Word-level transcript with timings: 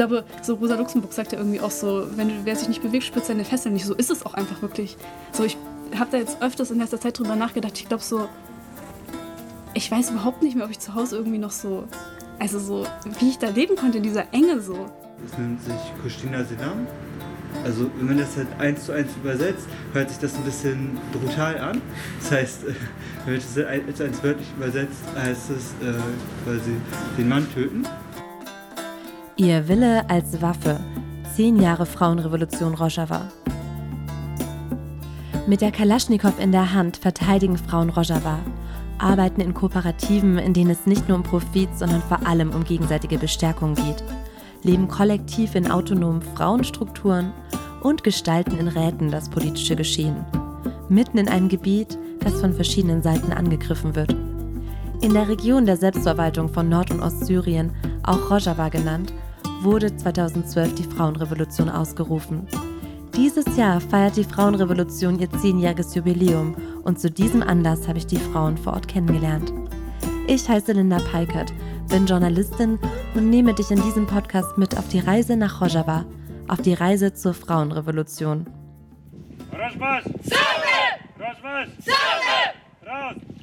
glaube, 0.00 0.24
so 0.40 0.54
Rosa 0.54 0.76
Luxemburg 0.76 1.12
sagt 1.12 1.32
ja 1.32 1.38
irgendwie 1.38 1.60
auch 1.60 1.70
so, 1.70 2.06
wenn 2.16 2.28
du, 2.28 2.34
wer 2.44 2.56
sich 2.56 2.68
nicht 2.68 2.82
bewegt, 2.82 3.04
spürt 3.04 3.26
seine 3.26 3.44
Fesseln 3.44 3.74
nicht. 3.74 3.84
So 3.84 3.94
ist 3.94 4.10
es 4.10 4.24
auch 4.24 4.32
einfach 4.32 4.62
wirklich. 4.62 4.96
So, 5.32 5.44
ich 5.44 5.58
habe 5.94 6.10
da 6.10 6.16
jetzt 6.16 6.40
öfters 6.40 6.70
in 6.70 6.78
letzter 6.78 6.98
Zeit 6.98 7.18
drüber 7.18 7.36
nachgedacht. 7.36 7.78
Ich 7.78 7.86
glaube 7.86 8.02
so, 8.02 8.26
ich 9.74 9.90
weiß 9.90 10.10
überhaupt 10.10 10.42
nicht 10.42 10.56
mehr, 10.56 10.64
ob 10.64 10.70
ich 10.70 10.78
zu 10.78 10.94
Hause 10.94 11.16
irgendwie 11.16 11.36
noch 11.36 11.50
so, 11.50 11.84
also 12.38 12.58
so, 12.58 12.86
wie 13.18 13.28
ich 13.28 13.36
da 13.36 13.50
leben 13.50 13.76
konnte 13.76 13.98
in 13.98 14.02
dieser 14.02 14.32
Enge 14.32 14.62
so. 14.62 14.86
Das 15.22 15.38
nennt 15.38 15.62
sich 15.62 15.74
Christina 16.02 16.44
Selam. 16.44 16.86
Also 17.62 17.90
wenn 17.98 18.06
man 18.06 18.16
das 18.16 18.38
halt 18.38 18.48
eins 18.58 18.86
zu 18.86 18.92
eins 18.92 19.10
übersetzt, 19.22 19.66
hört 19.92 20.08
sich 20.08 20.18
das 20.18 20.34
ein 20.34 20.44
bisschen 20.44 20.98
brutal 21.12 21.58
an. 21.58 21.82
Das 22.22 22.30
heißt, 22.30 22.64
wenn 23.26 23.34
man 23.34 23.42
das 23.42 23.66
eins 23.66 23.96
zu 23.98 24.04
eins 24.04 24.22
wörtlich 24.22 24.48
übersetzt, 24.56 25.02
heißt 25.14 25.50
es 25.50 25.86
äh, 25.86 25.92
quasi 26.46 26.72
den 27.18 27.28
Mann 27.28 27.46
töten. 27.52 27.84
Ihr 29.40 29.68
Wille 29.68 30.10
als 30.10 30.42
Waffe. 30.42 30.78
Zehn 31.34 31.58
Jahre 31.58 31.86
Frauenrevolution 31.86 32.74
Rojava. 32.74 33.22
Mit 35.46 35.62
der 35.62 35.72
Kalaschnikow 35.72 36.38
in 36.38 36.52
der 36.52 36.74
Hand 36.74 36.98
verteidigen 36.98 37.56
Frauen 37.56 37.88
Rojava, 37.88 38.38
arbeiten 38.98 39.40
in 39.40 39.54
Kooperativen, 39.54 40.36
in 40.36 40.52
denen 40.52 40.68
es 40.68 40.84
nicht 40.84 41.08
nur 41.08 41.16
um 41.16 41.22
Profit, 41.22 41.70
sondern 41.74 42.02
vor 42.02 42.26
allem 42.26 42.50
um 42.50 42.64
gegenseitige 42.64 43.16
Bestärkung 43.16 43.74
geht, 43.76 44.04
leben 44.62 44.88
kollektiv 44.88 45.54
in 45.54 45.70
autonomen 45.70 46.20
Frauenstrukturen 46.20 47.32
und 47.80 48.04
gestalten 48.04 48.58
in 48.58 48.68
Räten 48.68 49.10
das 49.10 49.30
politische 49.30 49.74
Geschehen. 49.74 50.22
Mitten 50.90 51.16
in 51.16 51.30
einem 51.30 51.48
Gebiet, 51.48 51.96
das 52.18 52.38
von 52.42 52.52
verschiedenen 52.52 53.02
Seiten 53.02 53.32
angegriffen 53.32 53.96
wird. 53.96 54.14
In 55.00 55.14
der 55.14 55.28
Region 55.28 55.64
der 55.64 55.78
Selbstverwaltung 55.78 56.50
von 56.50 56.68
Nord- 56.68 56.90
und 56.90 57.00
Ostsyrien, 57.00 57.70
auch 58.02 58.30
Rojava 58.30 58.68
genannt, 58.68 59.14
wurde 59.62 59.94
2012 59.94 60.74
die 60.74 60.84
Frauenrevolution 60.84 61.68
ausgerufen. 61.68 62.46
Dieses 63.16 63.56
Jahr 63.56 63.80
feiert 63.80 64.16
die 64.16 64.24
Frauenrevolution 64.24 65.18
ihr 65.18 65.30
zehnjähriges 65.30 65.94
Jubiläum 65.94 66.54
und 66.84 67.00
zu 67.00 67.10
diesem 67.10 67.42
Anlass 67.42 67.88
habe 67.88 67.98
ich 67.98 68.06
die 68.06 68.18
Frauen 68.18 68.56
vor 68.56 68.74
Ort 68.74 68.88
kennengelernt. 68.88 69.52
Ich 70.26 70.48
heiße 70.48 70.72
Linda 70.72 70.98
Peikert, 70.98 71.52
bin 71.88 72.06
Journalistin 72.06 72.78
und 73.14 73.30
nehme 73.30 73.52
dich 73.52 73.70
in 73.70 73.82
diesem 73.82 74.06
Podcast 74.06 74.56
mit 74.56 74.78
auf 74.78 74.88
die 74.88 75.00
Reise 75.00 75.36
nach 75.36 75.60
Rojava, 75.60 76.04
auf 76.48 76.62
die 76.62 76.74
Reise 76.74 77.12
zur 77.12 77.34
Frauenrevolution. 77.34 78.46
Rojava! 79.52 80.00
Rojava! 81.18 81.66
Raus! 82.86 83.39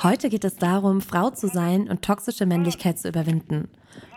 Heute 0.00 0.28
geht 0.28 0.44
es 0.44 0.54
darum, 0.54 1.00
Frau 1.00 1.30
zu 1.30 1.48
sein 1.48 1.90
und 1.90 2.02
toxische 2.02 2.46
Männlichkeit 2.46 3.00
zu 3.00 3.08
überwinden. 3.08 3.68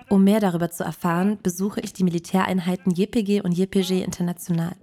Um 0.09 0.23
mehr 0.23 0.39
darüber 0.39 0.69
zu 0.69 0.83
erfahren, 0.83 1.39
besuche 1.41 1.79
ich 1.81 1.91
die 1.91 2.03
Militäreinheiten 2.03 2.91
JPG 2.91 3.41
und 3.41 3.53
JPG 3.53 4.03
International. 4.03 4.75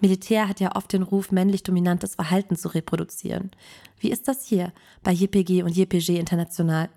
Militär 0.00 0.48
hat 0.48 0.58
ja 0.58 0.74
oft 0.74 0.92
den 0.92 1.04
Ruf, 1.04 1.30
männlich 1.30 1.62
dominantes 1.62 2.16
Verhalten 2.16 2.56
zu 2.56 2.66
reproduzieren. 2.66 3.52
Wie 4.00 4.10
ist 4.10 4.26
das 4.26 4.44
hier 4.44 4.72
bei 5.04 5.12
JPG 5.12 5.62
und 5.62 5.76
JPG 5.76 6.18
International? 6.18 6.88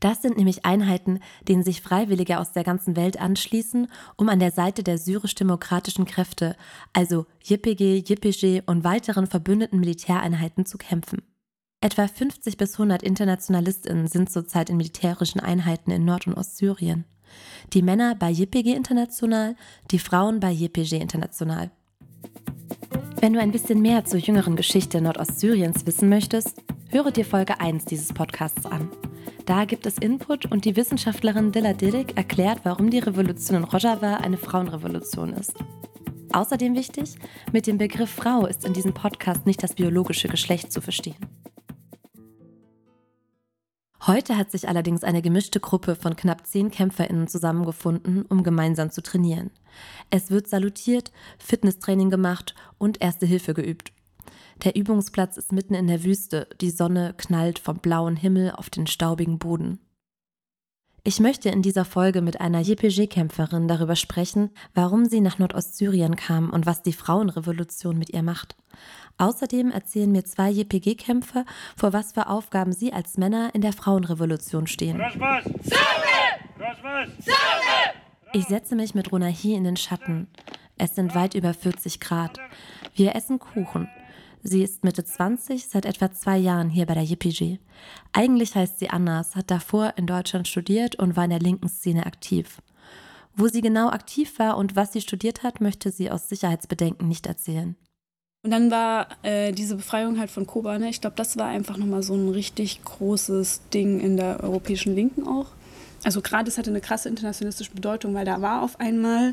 Das 0.00 0.20
sind 0.20 0.36
nämlich 0.36 0.64
Einheiten, 0.64 1.20
denen 1.46 1.62
sich 1.62 1.80
Freiwillige 1.80 2.40
aus 2.40 2.52
der 2.52 2.64
ganzen 2.64 2.96
Welt 2.96 3.20
anschließen, 3.20 3.86
um 4.16 4.28
an 4.28 4.40
der 4.40 4.50
Seite 4.50 4.82
der 4.82 4.98
syrisch-demokratischen 4.98 6.06
Kräfte, 6.06 6.56
also 6.92 7.26
JPG, 7.44 7.98
JPG 7.98 8.62
und 8.66 8.82
weiteren 8.82 9.28
verbündeten 9.28 9.78
Militäreinheiten 9.78 10.66
zu 10.66 10.76
kämpfen. 10.76 11.22
Etwa 11.84 12.08
50 12.08 12.56
bis 12.56 12.72
100 12.76 13.02
Internationalistinnen 13.02 14.06
sind 14.06 14.30
zurzeit 14.30 14.70
in 14.70 14.78
militärischen 14.78 15.38
Einheiten 15.40 15.90
in 15.90 16.06
Nord- 16.06 16.26
und 16.26 16.32
Ostsyrien. 16.32 17.04
Die 17.74 17.82
Männer 17.82 18.14
bei 18.14 18.30
JPG 18.30 18.72
International, 18.72 19.54
die 19.90 19.98
Frauen 19.98 20.40
bei 20.40 20.50
JPG 20.50 20.96
International. 20.96 21.70
Wenn 23.20 23.34
du 23.34 23.38
ein 23.40 23.50
bisschen 23.50 23.82
mehr 23.82 24.06
zur 24.06 24.18
jüngeren 24.18 24.56
Geschichte 24.56 25.02
Nordostsyriens 25.02 25.84
wissen 25.84 26.08
möchtest, 26.08 26.62
höre 26.88 27.10
dir 27.10 27.26
Folge 27.26 27.60
1 27.60 27.84
dieses 27.84 28.14
Podcasts 28.14 28.64
an. 28.64 28.88
Da 29.44 29.66
gibt 29.66 29.84
es 29.84 29.98
Input 29.98 30.46
und 30.46 30.64
die 30.64 30.76
Wissenschaftlerin 30.76 31.52
Dilla 31.52 31.74
Dirik 31.74 32.16
erklärt, 32.16 32.60
warum 32.62 32.88
die 32.88 33.00
Revolution 33.00 33.58
in 33.58 33.64
Rojava 33.64 34.14
eine 34.14 34.38
Frauenrevolution 34.38 35.34
ist. 35.34 35.52
Außerdem 36.32 36.76
wichtig, 36.76 37.16
mit 37.52 37.66
dem 37.66 37.76
Begriff 37.76 38.08
Frau 38.08 38.46
ist 38.46 38.64
in 38.64 38.72
diesem 38.72 38.94
Podcast 38.94 39.44
nicht 39.44 39.62
das 39.62 39.74
biologische 39.74 40.28
Geschlecht 40.28 40.72
zu 40.72 40.80
verstehen. 40.80 41.16
Heute 44.06 44.36
hat 44.36 44.50
sich 44.50 44.68
allerdings 44.68 45.02
eine 45.02 45.22
gemischte 45.22 45.60
Gruppe 45.60 45.96
von 45.96 46.14
knapp 46.14 46.46
zehn 46.46 46.70
KämpferInnen 46.70 47.26
zusammengefunden, 47.26 48.26
um 48.26 48.42
gemeinsam 48.42 48.90
zu 48.90 49.02
trainieren. 49.02 49.50
Es 50.10 50.30
wird 50.30 50.46
salutiert, 50.46 51.10
Fitnesstraining 51.38 52.10
gemacht 52.10 52.54
und 52.76 53.00
Erste 53.00 53.24
Hilfe 53.24 53.54
geübt. 53.54 53.92
Der 54.62 54.76
Übungsplatz 54.76 55.38
ist 55.38 55.52
mitten 55.52 55.72
in 55.72 55.86
der 55.86 56.04
Wüste, 56.04 56.48
die 56.60 56.70
Sonne 56.70 57.14
knallt 57.16 57.58
vom 57.58 57.78
blauen 57.78 58.16
Himmel 58.16 58.50
auf 58.50 58.68
den 58.68 58.86
staubigen 58.86 59.38
Boden. 59.38 59.78
Ich 61.06 61.20
möchte 61.20 61.50
in 61.50 61.60
dieser 61.60 61.84
Folge 61.84 62.22
mit 62.22 62.40
einer 62.40 62.60
JPG-Kämpferin 62.60 63.68
darüber 63.68 63.94
sprechen, 63.94 64.48
warum 64.72 65.04
sie 65.04 65.20
nach 65.20 65.38
Nordostsyrien 65.38 66.16
kam 66.16 66.48
und 66.48 66.64
was 66.64 66.82
die 66.82 66.94
Frauenrevolution 66.94 67.98
mit 67.98 68.08
ihr 68.08 68.22
macht. 68.22 68.56
Außerdem 69.18 69.70
erzählen 69.70 70.10
mir 70.10 70.24
zwei 70.24 70.48
JPG-Kämpfer, 70.48 71.44
vor 71.76 71.92
was 71.92 72.12
für 72.12 72.28
Aufgaben 72.28 72.72
sie 72.72 72.94
als 72.94 73.18
Männer 73.18 73.50
in 73.52 73.60
der 73.60 73.74
Frauenrevolution 73.74 74.66
stehen. 74.66 74.98
Ich 78.32 78.46
setze 78.46 78.74
mich 78.74 78.94
mit 78.94 79.12
Ronahi 79.12 79.52
in 79.52 79.64
den 79.64 79.76
Schatten. 79.76 80.28
Es 80.78 80.94
sind 80.94 81.14
weit 81.14 81.34
über 81.34 81.52
40 81.52 82.00
Grad. 82.00 82.40
Wir 82.94 83.14
essen 83.14 83.38
Kuchen. 83.38 83.90
Sie 84.46 84.62
ist 84.62 84.84
Mitte 84.84 85.02
20, 85.02 85.68
seit 85.68 85.86
etwa 85.86 86.12
zwei 86.12 86.36
Jahren 86.36 86.68
hier 86.68 86.84
bei 86.84 86.92
der 86.92 87.02
JPG. 87.02 87.60
Eigentlich 88.12 88.54
heißt 88.54 88.78
sie 88.78 88.90
Annas, 88.90 89.36
hat 89.36 89.50
davor 89.50 89.94
in 89.96 90.06
Deutschland 90.06 90.46
studiert 90.46 90.96
und 90.96 91.16
war 91.16 91.24
in 91.24 91.30
der 91.30 91.38
linken 91.38 91.70
Szene 91.70 92.04
aktiv. 92.04 92.60
Wo 93.34 93.48
sie 93.48 93.62
genau 93.62 93.88
aktiv 93.88 94.38
war 94.38 94.58
und 94.58 94.76
was 94.76 94.92
sie 94.92 95.00
studiert 95.00 95.42
hat, 95.42 95.62
möchte 95.62 95.90
sie 95.90 96.10
aus 96.10 96.28
Sicherheitsbedenken 96.28 97.08
nicht 97.08 97.26
erzählen. 97.26 97.74
Und 98.44 98.50
dann 98.50 98.70
war 98.70 99.08
äh, 99.22 99.52
diese 99.52 99.76
Befreiung 99.76 100.18
halt 100.18 100.30
von 100.30 100.46
Kuba, 100.46 100.78
ne? 100.78 100.90
ich 100.90 101.00
glaube, 101.00 101.16
das 101.16 101.38
war 101.38 101.46
einfach 101.46 101.78
nochmal 101.78 102.02
so 102.02 102.12
ein 102.12 102.28
richtig 102.28 102.84
großes 102.84 103.62
Ding 103.72 103.98
in 103.98 104.18
der 104.18 104.44
europäischen 104.44 104.94
Linken 104.94 105.26
auch. 105.26 105.46
Also 106.04 106.20
gerade 106.20 106.50
es 106.50 106.58
hatte 106.58 106.68
eine 106.68 106.82
krasse 106.82 107.08
internationalistische 107.08 107.72
Bedeutung, 107.72 108.12
weil 108.12 108.26
da 108.26 108.42
war 108.42 108.60
auf 108.60 108.78
einmal 108.78 109.32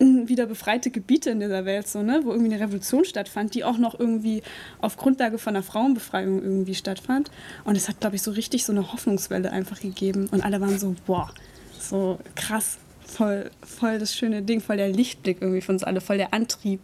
wieder 0.00 0.46
befreite 0.46 0.90
Gebiete 0.90 1.30
in 1.30 1.40
dieser 1.40 1.64
Welt, 1.64 1.86
so, 1.86 2.02
ne? 2.02 2.20
wo 2.24 2.30
irgendwie 2.30 2.52
eine 2.52 2.62
Revolution 2.62 3.04
stattfand, 3.04 3.54
die 3.54 3.64
auch 3.64 3.78
noch 3.78 3.98
irgendwie 3.98 4.42
auf 4.80 4.96
Grundlage 4.96 5.38
von 5.38 5.54
einer 5.54 5.62
Frauenbefreiung 5.62 6.42
irgendwie 6.42 6.74
stattfand. 6.74 7.30
Und 7.64 7.76
es 7.76 7.88
hat, 7.88 8.00
glaube 8.00 8.16
ich, 8.16 8.22
so 8.22 8.30
richtig 8.30 8.64
so 8.64 8.72
eine 8.72 8.92
Hoffnungswelle 8.92 9.52
einfach 9.52 9.80
gegeben. 9.80 10.28
Und 10.30 10.44
alle 10.44 10.60
waren 10.60 10.78
so, 10.78 10.96
boah, 11.06 11.30
so 11.78 12.18
krass, 12.34 12.78
voll, 13.10 13.50
voll 13.62 13.98
das 13.98 14.14
schöne 14.14 14.42
Ding, 14.42 14.60
voll 14.60 14.76
der 14.76 14.88
Lichtblick 14.88 15.38
irgendwie 15.40 15.60
für 15.60 15.72
uns 15.72 15.84
alle, 15.84 16.00
voll 16.00 16.16
der 16.16 16.32
Antrieb, 16.32 16.80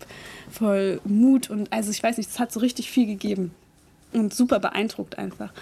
voll 0.50 1.00
Mut 1.04 1.50
und 1.50 1.72
also 1.72 1.91
ich 1.91 2.03
weiß 2.03 2.19
nicht, 2.19 2.31
es 2.31 2.38
hat 2.38 2.53
so 2.53 2.60
richtig 2.60 2.91
viel 2.91 3.06
gegeben 3.06 3.53
und 4.12 4.34
super 4.34 4.59
beeindruckt 4.59 5.19
einfach. 5.19 5.53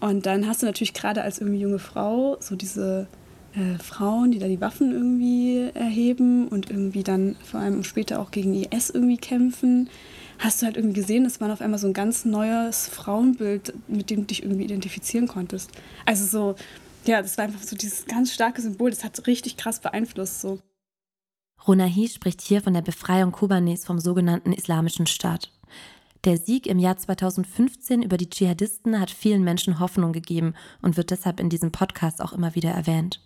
Und 0.00 0.26
dann 0.26 0.48
hast 0.48 0.62
du 0.62 0.66
natürlich 0.66 0.94
gerade 0.94 1.22
als 1.22 1.38
irgendwie 1.38 1.60
junge 1.60 1.78
Frau 1.78 2.36
so 2.40 2.56
diese 2.56 3.06
äh, 3.54 3.78
Frauen, 3.78 4.32
die 4.32 4.38
da 4.38 4.46
die 4.46 4.60
Waffen 4.60 4.92
irgendwie 4.92 5.70
erheben 5.74 6.48
und 6.48 6.70
irgendwie 6.70 7.02
dann 7.02 7.36
vor 7.44 7.60
allem 7.60 7.84
später 7.84 8.20
auch 8.20 8.30
gegen 8.30 8.54
IS 8.54 8.90
irgendwie 8.90 9.18
kämpfen. 9.18 9.90
Hast 10.38 10.60
du 10.60 10.66
halt 10.66 10.76
irgendwie 10.76 11.00
gesehen, 11.00 11.24
es 11.24 11.40
war 11.40 11.52
auf 11.52 11.60
einmal 11.60 11.78
so 11.78 11.86
ein 11.86 11.92
ganz 11.92 12.24
neues 12.24 12.88
Frauenbild, 12.88 13.74
mit 13.88 14.10
dem 14.10 14.20
du 14.20 14.26
dich 14.26 14.42
irgendwie 14.42 14.64
identifizieren 14.64 15.28
konntest. 15.28 15.70
Also 16.06 16.26
so, 16.26 16.56
ja, 17.04 17.22
das 17.22 17.36
war 17.38 17.44
einfach 17.44 17.62
so 17.62 17.76
dieses 17.76 18.06
ganz 18.06 18.32
starke 18.32 18.60
Symbol, 18.62 18.90
das 18.90 19.04
hat 19.04 19.26
richtig 19.26 19.56
krass 19.56 19.80
beeinflusst. 19.80 20.40
So. 20.40 20.58
Ronahi 21.66 22.08
spricht 22.08 22.40
hier 22.40 22.60
von 22.60 22.74
der 22.74 22.82
Befreiung 22.82 23.32
Kubanes 23.32 23.84
vom 23.84 24.00
sogenannten 24.00 24.52
Islamischen 24.52 25.06
Staat. 25.06 25.52
Der 26.24 26.38
Sieg 26.38 26.68
im 26.68 26.78
Jahr 26.78 26.96
2015 26.96 28.02
über 28.02 28.16
die 28.16 28.30
Dschihadisten 28.30 29.00
hat 29.00 29.10
vielen 29.10 29.42
Menschen 29.42 29.80
Hoffnung 29.80 30.12
gegeben 30.12 30.54
und 30.80 30.96
wird 30.96 31.10
deshalb 31.10 31.40
in 31.40 31.50
diesem 31.50 31.72
Podcast 31.72 32.22
auch 32.22 32.32
immer 32.32 32.54
wieder 32.54 32.70
erwähnt. 32.70 33.20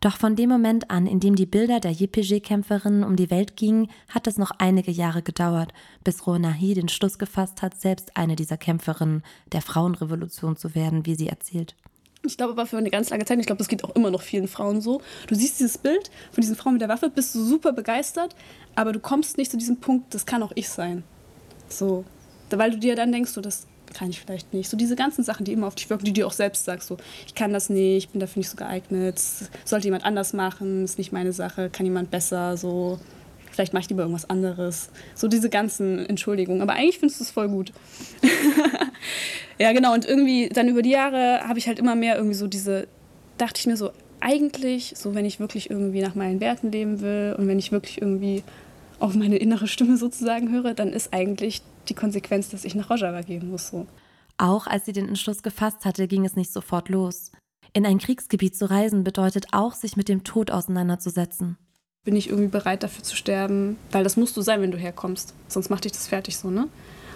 Doch 0.00 0.18
von 0.18 0.36
dem 0.36 0.50
Moment 0.50 0.90
an, 0.90 1.06
in 1.06 1.18
dem 1.18 1.34
die 1.34 1.46
Bilder 1.46 1.80
der 1.80 1.92
JPG-Kämpferinnen 1.92 3.04
um 3.04 3.16
die 3.16 3.30
Welt 3.30 3.56
gingen, 3.56 3.88
hat 4.10 4.26
es 4.26 4.36
noch 4.36 4.50
einige 4.58 4.90
Jahre 4.90 5.22
gedauert, 5.22 5.72
bis 6.04 6.26
Ronahi 6.26 6.74
den 6.74 6.90
Schluss 6.90 7.18
gefasst 7.18 7.62
hat, 7.62 7.80
selbst 7.80 8.14
eine 8.14 8.36
dieser 8.36 8.58
Kämpferinnen 8.58 9.22
der 9.52 9.62
Frauenrevolution 9.62 10.56
zu 10.56 10.74
werden, 10.74 11.06
wie 11.06 11.14
sie 11.14 11.28
erzählt. 11.28 11.74
Ich 12.22 12.36
glaube 12.36 12.52
aber 12.52 12.66
für 12.66 12.76
eine 12.76 12.90
ganz 12.90 13.10
lange 13.10 13.24
Zeit, 13.24 13.38
ich 13.38 13.46
glaube, 13.46 13.58
das 13.58 13.68
geht 13.68 13.84
auch 13.84 13.94
immer 13.94 14.10
noch 14.10 14.22
vielen 14.22 14.48
Frauen 14.48 14.80
so. 14.80 15.00
Du 15.26 15.34
siehst 15.34 15.58
dieses 15.58 15.78
Bild 15.78 16.10
von 16.32 16.40
diesen 16.42 16.56
Frauen 16.56 16.74
mit 16.74 16.82
der 16.82 16.88
Waffe, 16.88 17.08
bist 17.08 17.34
du 17.34 17.42
super 17.42 17.72
begeistert, 17.72 18.34
aber 18.74 18.92
du 18.92 19.00
kommst 19.00 19.38
nicht 19.38 19.50
zu 19.50 19.56
diesem 19.56 19.78
Punkt, 19.78 20.14
das 20.14 20.26
kann 20.26 20.42
auch 20.42 20.52
ich 20.54 20.68
sein. 20.68 21.02
So, 21.68 22.04
weil 22.50 22.72
du 22.72 22.78
dir 22.78 22.94
dann 22.94 23.12
denkst, 23.12 23.32
so, 23.32 23.40
das 23.40 23.66
kann 23.94 24.10
ich 24.10 24.20
vielleicht 24.20 24.52
nicht. 24.52 24.68
So 24.68 24.76
diese 24.76 24.96
ganzen 24.96 25.24
Sachen, 25.24 25.44
die 25.44 25.52
immer 25.52 25.66
auf 25.66 25.74
dich 25.74 25.88
wirken, 25.88 26.04
die 26.04 26.12
du 26.12 26.26
auch 26.26 26.32
selbst 26.32 26.64
sagst, 26.64 26.88
so, 26.88 26.96
ich 27.26 27.34
kann 27.34 27.52
das 27.52 27.70
nicht, 27.70 28.04
ich 28.04 28.08
bin 28.10 28.20
dafür 28.20 28.40
nicht 28.40 28.50
so 28.50 28.56
geeignet, 28.56 29.20
sollte 29.64 29.86
jemand 29.86 30.04
anders 30.04 30.32
machen, 30.32 30.84
ist 30.84 30.98
nicht 30.98 31.12
meine 31.12 31.32
Sache, 31.32 31.70
kann 31.70 31.86
jemand 31.86 32.10
besser, 32.10 32.56
so, 32.56 32.98
vielleicht 33.50 33.72
mache 33.72 33.82
ich 33.82 33.88
lieber 33.88 34.02
irgendwas 34.02 34.28
anderes. 34.28 34.90
So 35.14 35.28
diese 35.28 35.48
ganzen 35.48 36.04
Entschuldigungen. 36.06 36.60
Aber 36.60 36.74
eigentlich 36.74 36.98
findest 36.98 37.20
du 37.20 37.24
es 37.24 37.30
voll 37.30 37.48
gut. 37.48 37.72
ja, 39.58 39.72
genau. 39.72 39.94
Und 39.94 40.04
irgendwie 40.04 40.48
dann 40.48 40.68
über 40.68 40.82
die 40.82 40.90
Jahre 40.90 41.40
habe 41.48 41.58
ich 41.58 41.66
halt 41.66 41.78
immer 41.78 41.94
mehr 41.94 42.16
irgendwie 42.16 42.34
so 42.34 42.46
diese, 42.46 42.88
dachte 43.38 43.60
ich 43.60 43.66
mir 43.66 43.76
so, 43.76 43.90
eigentlich, 44.20 44.94
so 44.96 45.14
wenn 45.14 45.24
ich 45.24 45.38
wirklich 45.38 45.70
irgendwie 45.70 46.00
nach 46.00 46.14
meinen 46.14 46.40
Werten 46.40 46.72
leben 46.72 47.00
will 47.00 47.36
und 47.38 47.46
wenn 47.46 47.58
ich 47.58 47.72
wirklich 47.72 48.00
irgendwie 48.00 48.42
auf 48.98 49.14
meine 49.14 49.36
innere 49.36 49.68
Stimme 49.68 49.96
sozusagen 49.96 50.50
höre, 50.50 50.74
dann 50.74 50.92
ist 50.92 51.12
eigentlich 51.12 51.62
die 51.88 51.94
Konsequenz, 51.94 52.50
dass 52.50 52.64
ich 52.64 52.74
nach 52.74 52.90
Rojava 52.90 53.22
gehen 53.22 53.50
muss. 53.50 53.68
So. 53.68 53.86
Auch 54.38 54.66
als 54.66 54.86
sie 54.86 54.92
den 54.92 55.08
Entschluss 55.08 55.42
gefasst 55.42 55.84
hatte, 55.84 56.08
ging 56.08 56.24
es 56.24 56.36
nicht 56.36 56.52
sofort 56.52 56.88
los. 56.88 57.30
In 57.72 57.86
ein 57.86 57.98
Kriegsgebiet 57.98 58.56
zu 58.56 58.70
reisen 58.70 59.04
bedeutet 59.04 59.46
auch, 59.52 59.74
sich 59.74 59.96
mit 59.96 60.08
dem 60.08 60.24
Tod 60.24 60.50
auseinanderzusetzen. 60.50 61.56
Bin 62.04 62.16
ich 62.16 62.28
irgendwie 62.28 62.48
bereit 62.48 62.82
dafür 62.82 63.02
zu 63.02 63.16
sterben? 63.16 63.78
Weil 63.90 64.04
das 64.04 64.16
musst 64.16 64.36
du 64.36 64.42
sein, 64.42 64.60
wenn 64.60 64.70
du 64.70 64.78
herkommst. 64.78 65.34
Sonst 65.48 65.70
macht 65.70 65.84
dich 65.84 65.92
das 65.92 66.06
fertig 66.06 66.36
so, 66.36 66.50
ne? 66.50 66.68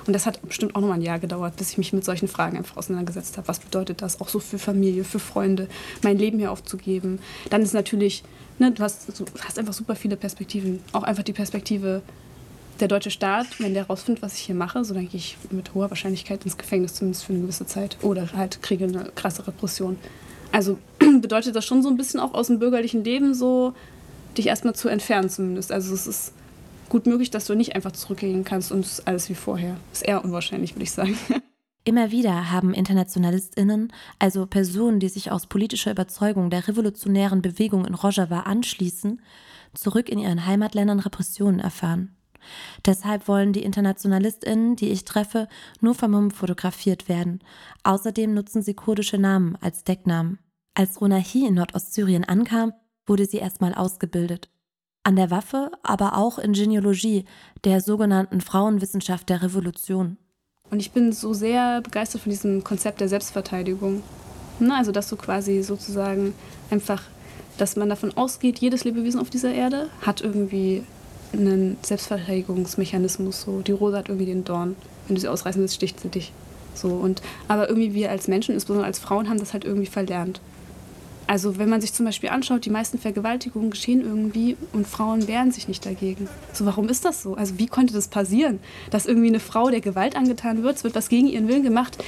Und 0.07 0.15
das 0.15 0.25
hat 0.25 0.41
bestimmt 0.41 0.75
auch 0.75 0.81
noch 0.81 0.89
mal 0.89 0.95
ein 0.95 1.03
Jahr 1.03 1.19
gedauert, 1.19 1.57
bis 1.57 1.73
ich 1.73 1.79
mich 1.79 1.93
mit 1.93 2.03
solchen 2.03 2.29
Fragen 2.29 2.57
einfach 2.57 2.79
auseinandergesetzt 2.79 3.37
habe. 3.37 3.47
Was 3.47 3.59
bedeutet 3.59 4.01
das 4.01 4.23
auch 4.23 4.29
so 4.29 4.41
für 4.41 4.59
Familie, 4.59 5.05
für 5.05 5.19
Freunde, 5.19 5.69
mein 6.03 6.17
Leben 6.17 6.39
hier 6.39 6.51
aufzugeben? 6.51 7.19
Dann 7.51 7.61
ist 7.61 7.75
natürlich, 7.75 8.25
ne, 8.59 8.73
du 8.73 8.83
hast, 8.83 9.07
du 9.21 9.27
hast 9.45 9.59
einfach 9.59 9.75
super 9.75 9.95
viele 9.97 10.17
Perspektiven. 10.17 10.81
Auch 10.93 11.03
einfach 11.03 11.25
die 11.25 11.35
Perspektive, 11.35 12.01
der 12.81 12.89
deutsche 12.89 13.11
Staat, 13.11 13.61
wenn 13.61 13.75
der 13.75 13.87
rausfindet, 13.87 14.23
was 14.23 14.35
ich 14.35 14.41
hier 14.41 14.55
mache, 14.55 14.85
so 14.85 14.95
gehe 14.95 15.09
ich 15.13 15.37
mit 15.51 15.75
hoher 15.75 15.91
Wahrscheinlichkeit 15.91 16.45
ins 16.45 16.57
Gefängnis, 16.57 16.95
zumindest 16.95 17.25
für 17.25 17.33
eine 17.33 17.43
gewisse 17.43 17.67
Zeit. 17.67 17.97
Oder 18.03 18.33
halt 18.33 18.63
kriege 18.63 18.85
eine 18.85 19.11
krasse 19.15 19.47
Repression. 19.47 19.99
Also 20.53 20.79
bedeutet 21.21 21.57
das 21.57 21.65
schon 21.65 21.83
so 21.83 21.89
ein 21.89 21.97
bisschen 21.97 22.21
auch 22.21 22.35
aus 22.35 22.49
dem 22.49 22.59
bürgerlichen 22.59 23.05
Leben 23.05 23.35
so, 23.35 23.75
dich 24.37 24.47
erstmal 24.47 24.75
zu 24.75 24.89
entfernen 24.89 25.29
zumindest. 25.29 25.73
Also 25.73 25.93
es 25.95 26.07
ist 26.07 26.33
gut 26.89 27.07
möglich, 27.07 27.31
dass 27.31 27.47
du 27.47 27.55
nicht 27.55 27.75
einfach 27.75 27.93
zurückgehen 27.93 28.45
kannst 28.45 28.73
und 28.73 28.85
es 28.85 28.99
ist 28.99 29.09
alles 29.09 29.29
wie 29.29 29.35
vorher. 29.35 29.77
Ist 29.93 30.03
eher 30.03 30.25
unwahrscheinlich, 30.25 30.75
würde 30.75 30.85
ich 30.85 30.93
sagen. 30.93 31.19
Immer 31.85 32.11
wieder 32.11 32.51
haben 32.51 32.75
InternationalistInnen, 32.75 33.93
also 34.19 34.45
Personen, 34.45 35.01
die 35.01 35.09
sich 35.09 35.31
aus 35.31 35.47
politischer 35.47 35.91
Überzeugung 35.91 36.51
der 36.51 36.69
revolutionären 36.69 37.41
Bewegung 37.41 37.87
in 37.87 37.95
Rojava 37.95 38.41
anschließen, 38.41 39.23
zurück 39.73 40.11
in 40.11 40.19
ihren 40.19 40.45
Heimatländern 40.45 41.01
Repressionen 41.01 41.61
erfahren. 41.61 42.15
Deshalb 42.85 43.29
wollen 43.29 43.53
die 43.53 43.63
InternationalistInnen, 43.63 44.77
die 44.77 44.91
ich 44.91 45.05
treffe, 45.05 45.49
nur 45.81 45.95
vermummt 45.95 46.35
fotografiert 46.35 47.09
werden. 47.09 47.41
Außerdem 47.85 48.35
nutzen 48.35 48.63
sie 48.63 48.75
kurdische 48.75 49.19
Namen 49.19 49.57
als 49.61 49.85
Decknamen. 49.85 50.39
Als 50.75 51.01
Ronahi 51.01 51.47
in 51.47 51.55
Nordostsyrien 51.55 52.25
ankam, 52.25 52.73
wurde 53.07 53.27
sie 53.27 53.39
erstmal 53.39 53.75
ausgebildet 53.75 54.51
an 55.09 55.17
der 55.17 55.31
Waffe, 55.31 55.71
aber 55.83 56.19
auch 56.19 56.39
in 56.39 56.53
Genealogie, 56.53 57.25
der 57.65 57.81
sogenannten 57.81 58.43
Frauenwissenschaft 58.43 59.31
der 59.31 59.43
Revolution. 59.43 60.19
Und 60.71 60.81
ich 60.81 60.91
bin 60.91 61.13
so 61.13 61.33
sehr 61.33 61.81
begeistert 61.81 62.21
von 62.21 62.31
diesem 62.31 62.63
Konzept 62.63 63.01
der 63.01 63.09
Selbstverteidigung. 63.09 64.03
Ne, 64.61 64.75
also, 64.75 64.93
dass 64.93 65.09
du 65.09 65.17
quasi 65.17 65.63
sozusagen 65.63 66.35
einfach, 66.69 67.03
dass 67.57 67.77
man 67.77 67.89
davon 67.89 68.15
ausgeht, 68.19 68.59
jedes 68.59 68.85
Lebewesen 68.85 69.19
auf 69.19 69.31
dieser 69.31 69.55
Erde 69.55 69.89
hat 70.03 70.21
irgendwie 70.21 70.85
einen 71.33 71.77
Selbstverteidigungsmechanismus. 71.83 73.43
So. 73.43 73.61
Die 73.61 73.73
Rose 73.73 73.97
hat 73.97 74.09
irgendwie 74.09 74.27
den 74.27 74.45
Dorn. 74.45 74.77
Wenn 75.07 75.15
du 75.15 75.21
sie 75.21 75.29
ausreißen 75.29 75.61
willst, 75.61 75.75
sticht 75.75 76.01
sie 76.01 76.09
dich. 76.09 76.33
So. 76.75 76.89
Und, 76.89 77.23
aber 77.49 77.69
irgendwie 77.69 77.95
wir 77.95 78.11
als 78.11 78.29
Menschen, 78.29 78.55
insbesondere 78.55 78.87
als 78.87 78.99
Frauen, 78.99 79.29
haben 79.29 79.39
das 79.39 79.53
halt 79.53 79.65
irgendwie 79.65 79.87
verlernt. 79.87 80.41
Also 81.29 81.59
wenn 81.59 81.69
man 81.69 81.83
sich 81.83 81.93
zum 81.93 82.07
Beispiel 82.07 82.31
anschaut, 82.31 82.65
die 82.65 82.71
meisten 82.71 82.99
Vergewaltigungen 82.99 83.71
geschehen 83.71 84.01
irgendwie 84.01 84.57
und 84.73 84.87
Frauen 84.87 85.29
wehren 85.29 85.53
sich 85.53 85.69
nicht 85.69 85.85
dagegen. 85.85 86.27
So, 86.55 86.65
warum 86.65 86.89
ist 86.89 87.05
das 87.05 87.23
so? 87.23 87.35
Also 87.35 87.59
wie 87.59 87.67
konnte 87.67 87.93
das 87.93 88.09
passieren, 88.09 88.61
dass 88.91 89.05
irgendwie 89.05 89.29
eine 89.29 89.39
Frau, 89.39 89.69
der 89.69 89.83
Gewalt 89.83 90.17
angetan 90.17 90.63
wird, 90.63 90.77
es 90.77 90.85
wird 90.85 90.95
was 90.95 91.11
gegen 91.11 91.27
ihren 91.27 91.47
Willen 91.47 91.63
gemacht, 91.63 92.03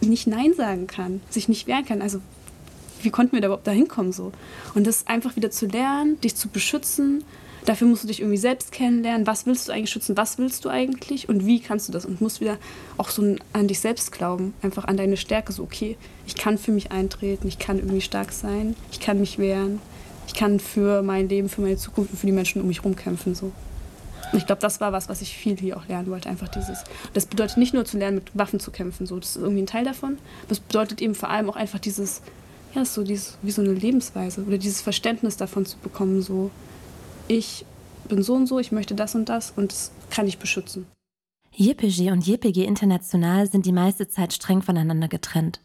nicht 0.00 0.26
Nein 0.26 0.54
sagen 0.54 0.86
kann, 0.86 1.20
sich 1.28 1.50
nicht 1.50 1.66
wehren 1.66 1.84
kann. 1.84 2.00
Also 2.00 2.20
wie 3.02 3.10
konnten 3.10 3.32
wir 3.32 3.42
da 3.42 3.48
überhaupt 3.48 3.66
dahin 3.66 3.88
kommen 3.88 4.12
so? 4.12 4.32
Und 4.74 4.86
das 4.86 5.06
einfach 5.06 5.36
wieder 5.36 5.50
zu 5.50 5.66
lernen, 5.66 6.18
dich 6.22 6.34
zu 6.34 6.48
beschützen 6.48 7.24
Dafür 7.66 7.86
musst 7.86 8.04
du 8.04 8.08
dich 8.08 8.20
irgendwie 8.20 8.38
selbst 8.38 8.72
kennenlernen. 8.72 9.26
Was 9.26 9.46
willst 9.46 9.68
du 9.68 9.72
eigentlich 9.72 9.90
schützen? 9.90 10.16
Was 10.16 10.38
willst 10.38 10.64
du 10.64 10.68
eigentlich? 10.68 11.28
Und 11.28 11.46
wie 11.46 11.60
kannst 11.60 11.88
du 11.88 11.92
das? 11.92 12.06
Und 12.06 12.20
musst 12.20 12.40
wieder 12.40 12.56
auch 12.96 13.10
so 13.10 13.36
an 13.52 13.68
dich 13.68 13.80
selbst 13.80 14.12
glauben. 14.12 14.54
Einfach 14.62 14.86
an 14.86 14.96
deine 14.96 15.16
Stärke. 15.16 15.52
So, 15.52 15.62
okay, 15.62 15.96
ich 16.26 16.36
kann 16.36 16.58
für 16.58 16.72
mich 16.72 16.90
eintreten. 16.90 17.48
Ich 17.48 17.58
kann 17.58 17.78
irgendwie 17.78 18.00
stark 18.00 18.32
sein. 18.32 18.76
Ich 18.90 19.00
kann 19.00 19.20
mich 19.20 19.38
wehren. 19.38 19.80
Ich 20.26 20.34
kann 20.34 20.60
für 20.60 21.02
mein 21.02 21.28
Leben, 21.28 21.48
für 21.48 21.60
meine 21.60 21.76
Zukunft 21.76 22.12
und 22.12 22.18
für 22.18 22.26
die 22.26 22.32
Menschen 22.32 22.62
um 22.62 22.68
mich 22.68 22.78
herum 22.78 22.96
kämpfen. 22.96 23.34
So. 23.34 23.52
Und 24.32 24.38
ich 24.38 24.46
glaube, 24.46 24.62
das 24.62 24.80
war 24.80 24.92
was, 24.92 25.08
was 25.08 25.22
ich 25.22 25.36
viel 25.36 25.56
hier 25.56 25.76
auch 25.76 25.86
lernen 25.88 26.10
wollte. 26.10 26.28
Einfach 26.28 26.48
dieses. 26.48 26.84
Das 27.14 27.26
bedeutet 27.26 27.56
nicht 27.56 27.74
nur 27.74 27.84
zu 27.84 27.98
lernen, 27.98 28.16
mit 28.16 28.30
Waffen 28.34 28.60
zu 28.60 28.70
kämpfen. 28.70 29.06
So. 29.06 29.18
Das 29.18 29.36
ist 29.36 29.42
irgendwie 29.42 29.62
ein 29.62 29.66
Teil 29.66 29.84
davon. 29.84 30.18
Das 30.48 30.60
bedeutet 30.60 31.02
eben 31.02 31.14
vor 31.14 31.28
allem 31.28 31.50
auch 31.50 31.56
einfach 31.56 31.78
dieses, 31.78 32.22
ja, 32.74 32.84
so 32.84 33.02
dieses, 33.02 33.36
wie 33.42 33.50
so 33.50 33.60
eine 33.60 33.72
Lebensweise 33.72 34.42
oder 34.42 34.56
dieses 34.56 34.80
Verständnis 34.80 35.36
davon 35.36 35.66
zu 35.66 35.76
bekommen, 35.78 36.22
so 36.22 36.50
ich 37.30 37.64
bin 38.08 38.22
so 38.22 38.34
und 38.34 38.46
so, 38.46 38.58
ich 38.58 38.72
möchte 38.72 38.94
das 38.94 39.14
und 39.14 39.28
das 39.28 39.52
und 39.52 39.70
das 39.70 39.92
kann 40.10 40.26
ich 40.26 40.38
beschützen. 40.38 40.86
JPG 41.54 42.10
und 42.10 42.26
JPG 42.26 42.64
International 42.64 43.46
sind 43.48 43.66
die 43.66 43.72
meiste 43.72 44.08
Zeit 44.08 44.32
streng 44.32 44.62
voneinander 44.62 45.08
getrennt. 45.08 45.60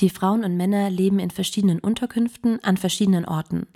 Die 0.00 0.10
Frauen 0.10 0.44
und 0.44 0.56
Männer 0.56 0.90
leben 0.90 1.18
in 1.18 1.30
verschiedenen 1.30 1.80
Unterkünften 1.80 2.62
an 2.62 2.76
verschiedenen 2.76 3.24
Orten. 3.24 3.66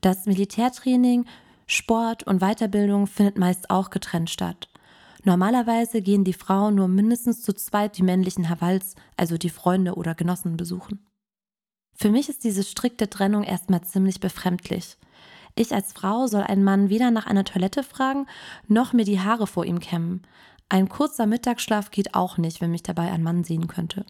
Das 0.00 0.26
Militärtraining, 0.26 1.24
Sport 1.66 2.24
und 2.24 2.40
Weiterbildung 2.40 3.06
findet 3.06 3.38
meist 3.38 3.70
auch 3.70 3.90
getrennt 3.90 4.30
statt. 4.30 4.68
Normalerweise 5.24 6.02
gehen 6.02 6.24
die 6.24 6.32
Frauen 6.32 6.74
nur 6.74 6.88
mindestens 6.88 7.42
zu 7.42 7.52
zweit 7.52 7.96
die 7.96 8.02
männlichen 8.02 8.48
Havals, 8.48 8.96
also 9.16 9.38
die 9.38 9.50
Freunde 9.50 9.94
oder 9.94 10.14
Genossen, 10.14 10.56
besuchen. 10.56 11.06
Für 11.94 12.10
mich 12.10 12.28
ist 12.28 12.42
diese 12.42 12.64
strikte 12.64 13.08
Trennung 13.08 13.44
erstmal 13.44 13.82
ziemlich 13.82 14.18
befremdlich. 14.18 14.96
Ich 15.54 15.74
als 15.74 15.92
Frau 15.92 16.26
soll 16.26 16.42
einen 16.42 16.64
Mann 16.64 16.88
weder 16.88 17.10
nach 17.10 17.26
einer 17.26 17.44
Toilette 17.44 17.82
fragen, 17.82 18.26
noch 18.68 18.92
mir 18.92 19.04
die 19.04 19.20
Haare 19.20 19.46
vor 19.46 19.64
ihm 19.64 19.80
kämmen. 19.80 20.22
Ein 20.68 20.88
kurzer 20.88 21.26
Mittagsschlaf 21.26 21.90
geht 21.90 22.14
auch 22.14 22.38
nicht, 22.38 22.60
wenn 22.60 22.70
mich 22.70 22.82
dabei 22.82 23.12
ein 23.12 23.22
Mann 23.22 23.44
sehen 23.44 23.66
könnte. 23.66 24.06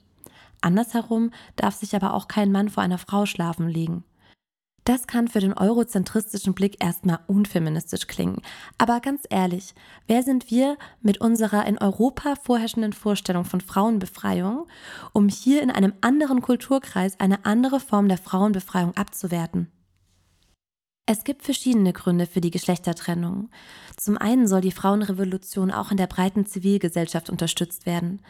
Andersherum 0.61 1.33
darf 1.57 1.75
sich 1.75 1.97
aber 1.97 2.15
auch 2.15 2.29
kein 2.29 2.53
Mann 2.53 2.69
vor 2.69 2.85
einer 2.85 2.99
Frau 2.99 3.27
schlafen 3.27 3.69
legen. 3.69 4.05
Das 4.85 5.07
kann 5.07 5.29
für 5.29 5.39
den 5.39 5.53
eurozentristischen 5.53 6.55
Blick 6.55 6.83
erstmal 6.83 7.21
unfeministisch 7.29 8.09
klingen. 8.09 8.43
Aber 8.79 9.01
ganz 9.01 9.23
ehrlich, 9.31 9.75
wer 10.09 10.25
sind 10.25 10.51
wir 10.51 10.77
mit 11.01 11.21
unserer 11.21 11.67
in 11.67 11.79
Europa 11.79 12.35
vorherrschenden 12.35 12.93
Vorstellung 12.93 13.45
von 13.45 13.61
Frauenbefreiung, 13.61 14.67
um 15.13 15.29
hier 15.29 15.63
in 15.63 15.71
einem 15.71 15.93
anderen 16.01 16.43
Kulturkreis 16.43 17.19
eine 17.21 17.45
andere 17.45 17.79
Form 17.79 18.09
der 18.09 18.19
Frauenbefreiung 18.19 18.97
abzuwerten? 18.97 19.71
Es 21.05 21.25
gibt 21.25 21.43
verschiedene 21.43 21.93
Gründe 21.93 22.27
für 22.27 22.41
die 22.41 22.53
Geschlechtertrennung. 22.53 23.51
Zum 23.97 24.17
einen 24.17 24.47
soll 24.47 24.61
die 24.61 24.71
Frauenrevolution 24.71 25.73
auch 25.73 25.91
in 25.91 25.97
der 25.97 26.07
breiten 26.07 26.47
Zivilgesellschaft 26.47 27.29
unterstützt 27.29 27.87
werden. 27.87 28.21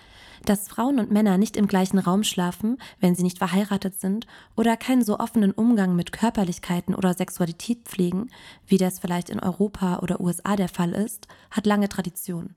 Dass 0.47 0.69
Frauen 0.69 0.99
und 0.99 1.11
Männer 1.11 1.37
nicht 1.37 1.59
im 1.59 1.67
gleichen 1.67 1.99
Raum 1.99 2.25
schlafen, 2.25 2.79
wenn 2.99 3.14
sie 3.14 3.25
nicht 3.25 3.37
verheiratet 3.37 4.00
sind, 4.00 4.26
oder 4.57 4.79
keinen 4.79 5.05
so 5.05 5.19
offenen 5.19 5.52
Umgang 5.52 5.95
mit 5.95 6.12
Körperlichkeiten 6.12 6.95
oder 6.95 7.12
Sexualität 7.12 7.85
pflegen, 7.85 8.31
wie 8.67 8.79
das 8.79 9.00
vielleicht 9.00 9.29
in 9.29 9.38
Europa 9.38 9.99
oder 9.99 10.23
USA 10.23 10.57
der 10.57 10.71
Fall 10.71 10.93
ist, 10.93 11.29
hat 11.50 11.67
lange 11.67 11.91
Tradition. 11.91 12.55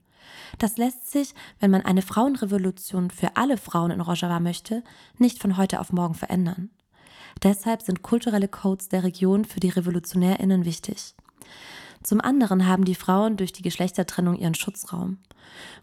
Das 0.59 0.77
lässt 0.77 1.11
sich, 1.11 1.35
wenn 1.59 1.71
man 1.71 1.81
eine 1.81 2.01
Frauenrevolution 2.01 3.11
für 3.11 3.35
alle 3.35 3.57
Frauen 3.57 3.91
in 3.91 3.99
Rojava 3.99 4.39
möchte, 4.39 4.81
nicht 5.17 5.39
von 5.39 5.57
heute 5.57 5.81
auf 5.81 5.91
morgen 5.91 6.15
verändern. 6.15 6.69
Deshalb 7.43 7.81
sind 7.81 8.01
kulturelle 8.01 8.47
Codes 8.47 8.89
der 8.89 9.03
Region 9.03 9.45
für 9.45 9.59
die 9.59 9.69
Revolutionärinnen 9.69 10.65
wichtig. 10.65 11.15
Zum 12.03 12.21
anderen 12.21 12.67
haben 12.67 12.85
die 12.85 12.95
Frauen 12.95 13.37
durch 13.37 13.51
die 13.51 13.63
Geschlechtertrennung 13.63 14.35
ihren 14.35 14.55
Schutzraum. 14.55 15.17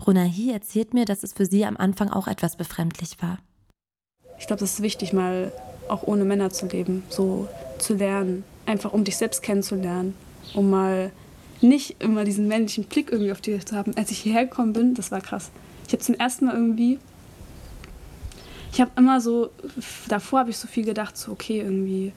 Runahi 0.06 0.52
erzählt 0.52 0.94
mir, 0.94 1.04
dass 1.04 1.22
es 1.22 1.32
für 1.32 1.46
sie 1.46 1.64
am 1.64 1.76
Anfang 1.76 2.10
auch 2.10 2.28
etwas 2.28 2.56
befremdlich 2.56 3.16
war. 3.20 3.38
Ich 4.38 4.46
glaube, 4.46 4.64
es 4.64 4.74
ist 4.74 4.82
wichtig, 4.82 5.12
mal 5.12 5.52
auch 5.88 6.04
ohne 6.04 6.24
Männer 6.24 6.50
zu 6.50 6.66
leben, 6.66 7.02
so 7.08 7.48
zu 7.78 7.94
lernen, 7.94 8.44
einfach 8.66 8.92
um 8.92 9.04
dich 9.04 9.16
selbst 9.16 9.42
kennenzulernen, 9.42 10.14
um 10.54 10.70
mal 10.70 11.10
nicht 11.60 12.02
immer 12.02 12.24
diesen 12.24 12.48
männlichen 12.48 12.84
Blick 12.84 13.10
irgendwie 13.10 13.32
auf 13.32 13.40
dich 13.40 13.64
zu 13.64 13.76
haben. 13.76 13.96
Als 13.96 14.10
ich 14.10 14.18
hierher 14.18 14.46
gekommen 14.46 14.72
bin, 14.72 14.94
das 14.94 15.10
war 15.10 15.20
krass. 15.20 15.50
Ich 15.86 15.92
habe 15.92 16.02
zum 16.02 16.14
ersten 16.14 16.46
Mal 16.46 16.54
irgendwie 16.54 16.98
ich 18.72 18.80
habe 18.80 18.90
immer 18.96 19.20
so, 19.20 19.50
davor 20.08 20.40
habe 20.40 20.50
ich 20.50 20.56
so 20.56 20.66
viel 20.66 20.84
gedacht, 20.84 21.16
so 21.16 21.32
okay, 21.32 21.60
irgendwie, 21.60 22.12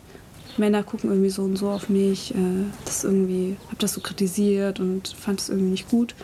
Männer 0.57 0.83
gucken 0.83 1.09
irgendwie 1.09 1.29
so 1.29 1.43
und 1.43 1.57
so 1.57 1.69
auf 1.69 1.89
mich, 1.89 2.33
äh, 2.33 2.37
das 2.85 3.03
irgendwie, 3.03 3.57
habe 3.67 3.77
das 3.79 3.93
so 3.93 3.99
kritisiert 3.99 4.79
und 4.79 5.09
fand 5.09 5.41
es 5.41 5.49
irgendwie 5.49 5.71
nicht 5.71 5.89
gut. 5.89 6.15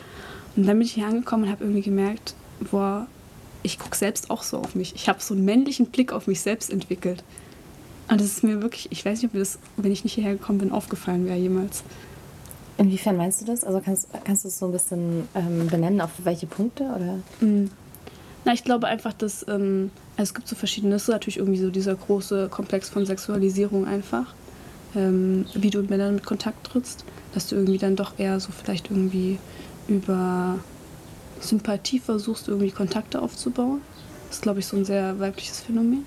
Und 0.56 0.66
dann 0.66 0.78
bin 0.78 0.86
ich 0.86 0.94
hier 0.94 1.08
angekommen 1.08 1.44
und 1.44 1.52
habe 1.52 1.66
irgendwie 1.66 1.82
gemerkt, 1.82 2.34
boah, 2.72 3.08
ich 3.62 3.78
gucke 3.78 3.96
selbst 3.96 4.30
auch 4.30 4.44
so 4.44 4.58
auf 4.58 4.74
mich. 4.74 4.96
Ich 4.96 5.10
habe 5.10 5.22
so 5.22 5.34
einen 5.34 5.44
männlichen 5.44 5.88
Blick 5.88 6.14
auf 6.14 6.28
mich 6.28 6.40
selbst 6.40 6.72
entwickelt. 6.72 7.24
Und 8.10 8.20
das 8.20 8.28
ist 8.28 8.44
mir 8.44 8.62
wirklich, 8.62 8.88
ich 8.90 9.06
weiß 9.06 9.22
nicht, 9.22 9.30
ob 9.30 9.34
mir 9.34 9.42
das, 9.42 9.60
wenn 9.76 9.92
ich 9.92 10.06
nicht 10.06 10.14
hierher 10.14 10.34
gekommen 10.34 10.60
bin, 10.60 10.72
aufgefallen 10.72 11.26
wäre 11.26 11.38
jemals. 11.38 11.84
Inwiefern 12.78 13.18
meinst 13.18 13.42
du 13.42 13.46
das? 13.46 13.64
Also 13.64 13.82
kannst, 13.84 14.08
kannst 14.24 14.46
du 14.46 14.48
es 14.48 14.58
so 14.58 14.66
ein 14.66 14.72
bisschen 14.72 15.28
ähm, 15.36 15.68
benennen, 15.68 16.00
auf 16.02 16.12
welche 16.24 16.48
Punkte? 16.48 16.86
Oder? 16.86 17.20
Mm. 17.46 17.70
Na, 18.44 18.54
ich 18.54 18.64
glaube 18.64 18.88
einfach, 18.88 19.14
dass 19.14 19.46
ähm, 19.48 19.92
also 20.18 20.30
es 20.30 20.34
gibt 20.34 20.48
so 20.48 20.56
verschiedene, 20.56 20.94
das 20.94 21.04
ist 21.04 21.10
natürlich 21.10 21.38
irgendwie 21.38 21.60
so 21.60 21.70
dieser 21.70 21.96
große 21.96 22.48
Komplex 22.50 22.90
von 22.90 23.06
Sexualisierung 23.06 23.86
einfach, 23.86 24.34
ähm, 24.96 25.46
wie 25.54 25.70
du 25.70 25.82
mit 25.82 25.90
Männern 25.90 26.16
mit 26.16 26.26
Kontakt 26.26 26.68
trittst, 26.68 27.06
dass 27.34 27.48
du 27.48 27.56
irgendwie 27.56 27.78
dann 27.78 27.96
doch 27.96 28.18
eher 28.18 28.40
so 28.40 28.52
vielleicht 28.52 28.90
irgendwie 28.90 29.38
über 29.88 30.60
Sympathie 31.40 32.00
versuchst, 32.00 32.48
irgendwie 32.48 32.72
Kontakte 32.72 33.22
aufzubauen. 33.22 33.82
Das 34.28 34.38
ist, 34.38 34.42
glaube 34.42 34.60
ich, 34.60 34.66
so 34.66 34.78
ein 34.78 34.86
sehr 34.86 35.20
weibliches 35.20 35.60
Phänomen. 35.60 36.06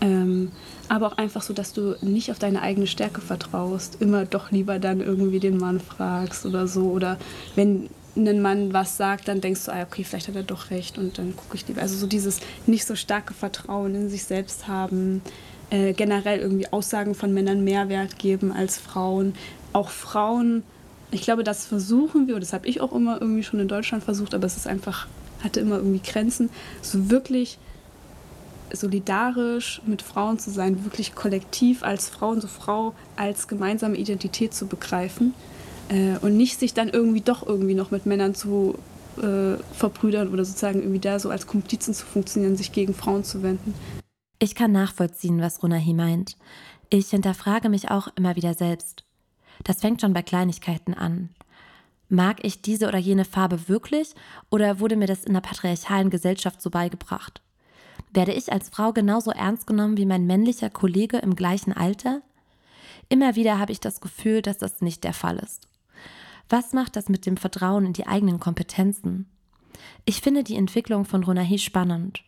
Ähm, 0.00 0.50
aber 0.88 1.06
auch 1.06 1.18
einfach 1.18 1.42
so, 1.42 1.54
dass 1.54 1.72
du 1.72 1.96
nicht 2.02 2.30
auf 2.30 2.38
deine 2.38 2.62
eigene 2.62 2.86
Stärke 2.86 3.20
vertraust, 3.20 3.98
immer 4.00 4.24
doch 4.24 4.50
lieber 4.50 4.78
dann 4.78 5.00
irgendwie 5.00 5.40
den 5.40 5.56
Mann 5.56 5.80
fragst 5.80 6.44
oder 6.44 6.66
so. 6.66 6.90
Oder 6.90 7.16
wenn 7.54 7.88
ein 8.16 8.40
Mann 8.40 8.72
was 8.72 8.96
sagt, 8.96 9.28
dann 9.28 9.40
denkst 9.40 9.64
du, 9.64 9.72
ah, 9.72 9.82
okay, 9.82 10.04
vielleicht 10.04 10.28
hat 10.28 10.36
er 10.36 10.42
doch 10.42 10.70
recht 10.70 10.98
und 10.98 11.18
dann 11.18 11.34
gucke 11.36 11.56
ich 11.56 11.66
lieber. 11.66 11.82
Also 11.82 11.96
so 11.96 12.06
dieses 12.06 12.40
nicht 12.66 12.84
so 12.84 12.94
starke 12.94 13.34
Vertrauen 13.34 13.94
in 13.94 14.08
sich 14.08 14.24
selbst 14.24 14.68
haben, 14.68 15.22
äh, 15.70 15.92
generell 15.92 16.38
irgendwie 16.38 16.72
Aussagen 16.72 17.14
von 17.14 17.34
Männern 17.34 17.64
mehr 17.64 17.88
Wert 17.88 18.18
geben 18.18 18.52
als 18.52 18.78
Frauen. 18.78 19.34
Auch 19.72 19.90
Frauen, 19.90 20.62
ich 21.10 21.22
glaube, 21.22 21.44
das 21.44 21.66
versuchen 21.66 22.28
wir, 22.28 22.36
und 22.36 22.40
das 22.40 22.52
habe 22.52 22.66
ich 22.68 22.80
auch 22.80 22.92
immer 22.92 23.20
irgendwie 23.20 23.42
schon 23.42 23.60
in 23.60 23.68
Deutschland 23.68 24.04
versucht, 24.04 24.34
aber 24.34 24.46
es 24.46 24.56
ist 24.56 24.66
einfach, 24.66 25.08
hatte 25.42 25.60
immer 25.60 25.76
irgendwie 25.76 26.00
Grenzen, 26.00 26.50
so 26.82 27.10
wirklich 27.10 27.58
solidarisch 28.72 29.82
mit 29.86 30.02
Frauen 30.02 30.38
zu 30.38 30.50
sein, 30.50 30.84
wirklich 30.84 31.14
kollektiv 31.14 31.82
als 31.82 32.08
Frau 32.08 32.30
und 32.30 32.40
so 32.40 32.48
Frau 32.48 32.94
als 33.16 33.46
gemeinsame 33.48 33.96
Identität 33.96 34.54
zu 34.54 34.66
begreifen 34.66 35.34
äh, 35.88 36.18
und 36.20 36.36
nicht 36.36 36.58
sich 36.58 36.74
dann 36.74 36.88
irgendwie 36.88 37.20
doch 37.20 37.46
irgendwie 37.46 37.74
noch 37.74 37.90
mit 37.90 38.06
Männern 38.06 38.34
zu 38.34 38.78
äh, 39.18 39.56
verbrüdern 39.72 40.32
oder 40.32 40.44
sozusagen 40.44 40.80
irgendwie 40.80 41.00
da 41.00 41.18
so 41.18 41.30
als 41.30 41.46
Komplizen 41.46 41.94
zu 41.94 42.04
funktionieren, 42.04 42.56
sich 42.56 42.72
gegen 42.72 42.94
Frauen 42.94 43.24
zu 43.24 43.42
wenden. 43.42 43.74
Ich 44.38 44.54
kann 44.54 44.72
nachvollziehen, 44.72 45.40
was 45.40 45.62
Runahi 45.62 45.94
meint. 45.94 46.36
Ich 46.90 47.10
hinterfrage 47.10 47.68
mich 47.68 47.90
auch 47.90 48.08
immer 48.16 48.36
wieder 48.36 48.54
selbst. 48.54 49.04
Das 49.62 49.80
fängt 49.80 50.00
schon 50.00 50.12
bei 50.12 50.22
Kleinigkeiten 50.22 50.94
an. 50.94 51.30
Mag 52.08 52.44
ich 52.44 52.60
diese 52.60 52.86
oder 52.88 52.98
jene 52.98 53.24
Farbe 53.24 53.68
wirklich 53.68 54.14
oder 54.50 54.80
wurde 54.80 54.96
mir 54.96 55.06
das 55.06 55.24
in 55.24 55.32
der 55.32 55.40
patriarchalen 55.40 56.10
Gesellschaft 56.10 56.60
so 56.60 56.70
beigebracht? 56.70 57.40
Werde 58.12 58.32
ich 58.32 58.52
als 58.52 58.68
Frau 58.68 58.92
genauso 58.92 59.30
ernst 59.30 59.66
genommen 59.66 59.96
wie 59.96 60.06
mein 60.06 60.26
männlicher 60.26 60.70
Kollege 60.70 61.18
im 61.18 61.34
gleichen 61.34 61.72
Alter? 61.72 62.22
Immer 63.08 63.36
wieder 63.36 63.58
habe 63.58 63.72
ich 63.72 63.80
das 63.80 64.00
Gefühl, 64.00 64.42
dass 64.42 64.58
das 64.58 64.80
nicht 64.80 65.04
der 65.04 65.14
Fall 65.14 65.38
ist. 65.38 65.66
Was 66.48 66.72
macht 66.72 66.96
das 66.96 67.08
mit 67.08 67.26
dem 67.26 67.36
Vertrauen 67.36 67.86
in 67.86 67.92
die 67.92 68.06
eigenen 68.06 68.40
Kompetenzen? 68.40 69.26
Ich 70.04 70.20
finde 70.20 70.44
die 70.44 70.56
Entwicklung 70.56 71.04
von 71.04 71.24
Ronahi 71.24 71.58
spannend. 71.58 72.22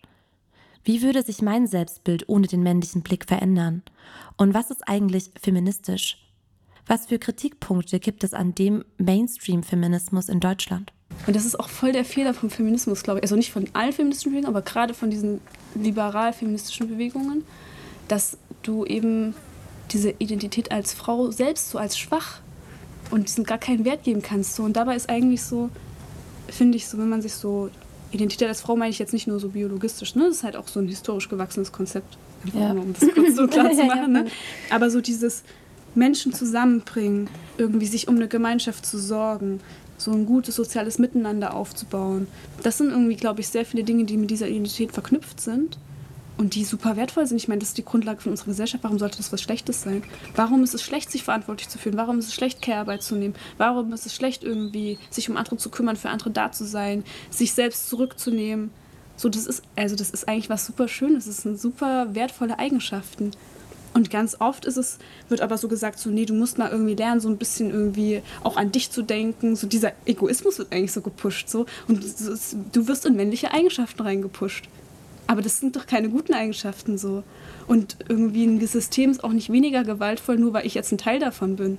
Wie 0.85 1.02
würde 1.02 1.23
sich 1.23 1.42
mein 1.42 1.66
Selbstbild 1.66 2.28
ohne 2.28 2.46
den 2.46 2.62
männlichen 2.62 3.02
Blick 3.02 3.26
verändern? 3.26 3.82
Und 4.37 4.54
was 4.54 4.70
ist 4.70 4.88
eigentlich 4.88 5.30
feministisch? 5.40 6.18
Was 6.87 7.06
für 7.06 7.18
Kritikpunkte 7.18 7.99
gibt 7.99 8.23
es 8.23 8.32
an 8.32 8.54
dem 8.54 8.85
Mainstream-Feminismus 8.99 10.28
in 10.28 10.38
Deutschland? 10.38 10.92
Und 11.26 11.35
das 11.35 11.44
ist 11.44 11.58
auch 11.58 11.68
voll 11.68 11.92
der 11.92 12.04
Fehler 12.04 12.35
vom 12.35 12.50
Feminismus, 12.50 13.02
glaube 13.02 13.18
ich. 13.18 13.25
Also 13.25 13.35
nicht 13.35 13.50
von 13.50 13.68
allen 13.73 13.92
feministischen 13.92 14.30
Bewegungen, 14.30 14.54
aber 14.54 14.62
gerade 14.62 14.94
von 14.94 15.11
diesen 15.11 15.40
liberal-feministischen 15.75 16.88
Bewegungen, 16.88 17.44
dass 18.06 18.38
du 18.62 18.85
eben 18.85 19.35
diese 19.90 20.11
Identität 20.18 20.70
als 20.70 20.94
Frau 20.94 21.30
selbst 21.30 21.70
so 21.70 21.78
als 21.78 21.99
schwach 21.99 22.40
und 23.10 23.28
diesen 23.28 23.44
gar 23.44 23.58
keinen 23.58 23.84
Wert 23.84 24.04
geben 24.04 24.22
kannst. 24.22 24.56
So. 24.56 24.62
Und 24.62 24.76
dabei 24.76 24.96
ist 24.96 25.08
eigentlich 25.08 25.42
so, 25.42 25.70
finde 26.48 26.76
ich 26.76 26.86
so, 26.86 26.98
wenn 26.98 27.08
man 27.08 27.22
sich 27.22 27.34
so, 27.34 27.70
Identität 28.12 28.48
als 28.48 28.60
Frau 28.60 28.76
meine 28.76 28.90
ich 28.90 28.98
jetzt 28.98 29.12
nicht 29.12 29.26
nur 29.26 29.40
so 29.40 29.50
biologistisch, 29.50 30.14
ne? 30.14 30.25
das 30.25 30.36
ist 30.36 30.44
halt 30.44 30.56
auch 30.56 30.68
so 30.68 30.80
ein 30.80 30.86
historisch 30.86 31.28
gewachsenes 31.28 31.72
Konzept, 31.72 32.16
ja. 32.54 32.70
um 32.70 32.94
das 32.98 33.08
kurz 33.12 33.34
so 33.34 33.46
klar 33.48 33.72
zu 33.72 33.84
machen. 33.84 34.12
Ne? 34.12 34.26
Aber 34.70 34.90
so 34.90 35.00
dieses 35.00 35.42
Menschen 35.94 36.32
zusammenbringen, 36.32 37.28
irgendwie 37.58 37.86
sich 37.86 38.06
um 38.08 38.16
eine 38.16 38.28
Gemeinschaft 38.28 38.86
zu 38.86 38.98
sorgen, 38.98 39.60
so 39.98 40.12
ein 40.12 40.26
gutes 40.26 40.54
soziales 40.54 40.98
Miteinander 40.98 41.54
aufzubauen. 41.54 42.28
Das 42.62 42.78
sind 42.78 42.90
irgendwie, 42.90 43.16
glaube 43.16 43.40
ich, 43.40 43.48
sehr 43.48 43.64
viele 43.64 43.82
Dinge, 43.82 44.04
die 44.04 44.18
mit 44.18 44.30
dieser 44.30 44.46
Identität 44.46 44.92
verknüpft 44.92 45.40
sind 45.40 45.78
und 46.38 46.55
die 46.55 46.64
super 46.64 46.97
wertvoll 46.97 47.26
sind. 47.26 47.38
Ich 47.38 47.49
meine, 47.49 47.61
das 47.61 47.71
ist 47.71 47.78
die 47.78 47.85
Grundlage 47.85 48.21
von 48.21 48.33
unserer 48.33 48.49
Gesellschaft. 48.49 48.85
Warum 48.85 48.99
sollte 48.99 49.16
das 49.16 49.33
was 49.33 49.40
Schlechtes 49.40 49.83
sein? 49.83 50.02
Warum 50.35 50.62
ist 50.62 50.75
es 50.75 50.83
schlecht, 50.83 51.11
sich 51.11 51.25
verantwortlich 51.25 51.69
zu 51.69 51.78
fühlen? 51.78 51.97
Warum 51.97 52.19
ist 52.19 52.28
es 52.28 52.35
schlecht, 52.35 52.61
Care-Arbeit 52.62 53.02
zu 53.02 53.14
nehmen? 53.14 53.35
Warum 53.59 53.93
ist 53.93 54.07
es 54.07 54.14
schlecht, 54.14 54.45
irgendwie 54.45 54.99
sich 55.11 55.31
um 55.31 55.37
andere 55.37 55.57
zu 55.57 55.71
kümmern, 55.71 55.97
für 55.97 56.11
andere 56.11 56.31
da 56.31 56.52
zu 56.52 56.64
sein, 56.64 57.05
sich 57.31 57.52
selbst 57.55 57.88
zurückzunehmen? 57.88 58.71
So, 59.16 59.31
das 59.31 59.47
ist, 59.47 59.62
also 59.76 59.97
das 59.97 60.11
ist 60.11 60.28
eigentlich 60.28 60.50
was 60.50 60.66
super 60.66 60.88
Schönes. 60.88 61.25
Das 61.25 61.38
sind 61.38 61.59
super 61.59 62.14
wertvolle 62.14 62.59
Eigenschaften. 62.59 63.31
Und 63.95 64.11
ganz 64.11 64.37
oft 64.40 64.66
ist 64.66 64.76
es, 64.76 64.99
wird 65.31 65.40
aber 65.40 65.57
so 65.57 65.69
gesagt, 65.69 65.99
so, 65.99 66.11
nee, 66.11 66.26
du 66.26 66.35
musst 66.35 66.59
mal 66.59 66.71
irgendwie 66.71 66.95
lernen, 66.95 67.19
so 67.19 67.31
ein 67.31 67.38
bisschen 67.38 67.71
irgendwie 67.71 68.21
auch 68.43 68.59
an 68.59 68.71
dich 68.71 68.90
zu 68.90 69.00
denken. 69.00 69.57
So 69.57 69.66
dieser 69.66 69.93
Egoismus 70.05 70.59
wird 70.59 70.71
eigentlich 70.71 70.93
so 70.93 71.00
gepusht. 71.00 71.49
So. 71.49 71.64
Und 71.88 72.05
du 72.73 72.88
wirst 72.88 73.07
in 73.07 73.16
männliche 73.16 73.52
Eigenschaften 73.52 74.02
reingepusht. 74.02 74.69
Aber 75.26 75.42
das 75.42 75.59
sind 75.59 75.76
doch 75.76 75.87
keine 75.87 76.09
guten 76.09 76.35
Eigenschaften 76.35 76.99
so. 76.99 77.25
Und 77.66 77.97
irgendwie 78.09 78.45
ein 78.45 78.64
System 78.64 79.11
ist 79.11 79.25
auch 79.25 79.33
nicht 79.33 79.50
weniger 79.50 79.83
gewaltvoll, 79.83 80.37
nur 80.37 80.52
weil 80.52 80.66
ich 80.66 80.75
jetzt 80.75 80.92
ein 80.92 80.99
Teil 80.99 81.18
davon 81.18 81.56
bin. 81.56 81.78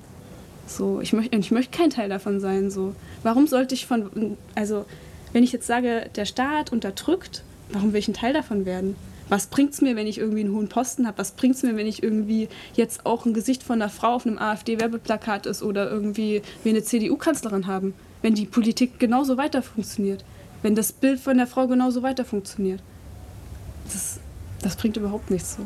So, 0.67 0.99
ich 0.99 1.13
möchte 1.13 1.37
ich 1.37 1.51
möchte 1.51 1.77
kein 1.77 1.89
Teil 1.89 2.09
davon 2.09 2.39
sein. 2.39 2.69
So. 2.69 2.93
Warum 3.23 3.47
sollte 3.47 3.73
ich 3.73 3.85
von, 3.85 4.37
also 4.55 4.85
wenn 5.31 5.43
ich 5.43 5.53
jetzt 5.53 5.67
sage, 5.67 6.09
der 6.15 6.25
Staat 6.25 6.71
unterdrückt, 6.71 7.43
warum 7.71 7.93
will 7.93 7.99
ich 7.99 8.07
ein 8.09 8.13
Teil 8.13 8.33
davon 8.33 8.65
werden? 8.65 8.95
Was 9.29 9.47
bringt 9.47 9.73
es 9.73 9.81
mir, 9.81 9.95
wenn 9.95 10.07
ich 10.07 10.19
irgendwie 10.19 10.41
einen 10.41 10.53
hohen 10.53 10.69
Posten 10.69 11.05
habe? 11.05 11.17
Was 11.17 11.31
bringt 11.31 11.55
es 11.55 11.63
mir, 11.63 11.75
wenn 11.75 11.87
ich 11.87 12.01
irgendwie 12.01 12.47
jetzt 12.75 13.05
auch 13.05 13.25
ein 13.25 13.33
Gesicht 13.33 13.63
von 13.63 13.81
einer 13.81 13.89
Frau 13.89 14.15
auf 14.15 14.25
einem 14.25 14.37
AfD-Werbeplakat 14.37 15.45
ist 15.45 15.63
oder 15.63 15.89
irgendwie 15.89 16.41
wir 16.63 16.71
eine 16.71 16.83
CDU-Kanzlerin 16.83 17.67
haben? 17.67 17.93
Wenn 18.21 18.35
die 18.35 18.45
Politik 18.45 18.99
genauso 18.99 19.37
weiter 19.37 19.61
funktioniert. 19.61 20.23
Wenn 20.63 20.75
das 20.75 20.91
Bild 20.91 21.19
von 21.19 21.37
der 21.37 21.47
Frau 21.47 21.67
genauso 21.67 22.03
weiter 22.03 22.25
funktioniert 22.25 22.81
das, 23.93 24.19
das 24.61 24.75
bringt 24.75 24.97
überhaupt 24.97 25.31
nichts 25.31 25.55
so. 25.55 25.65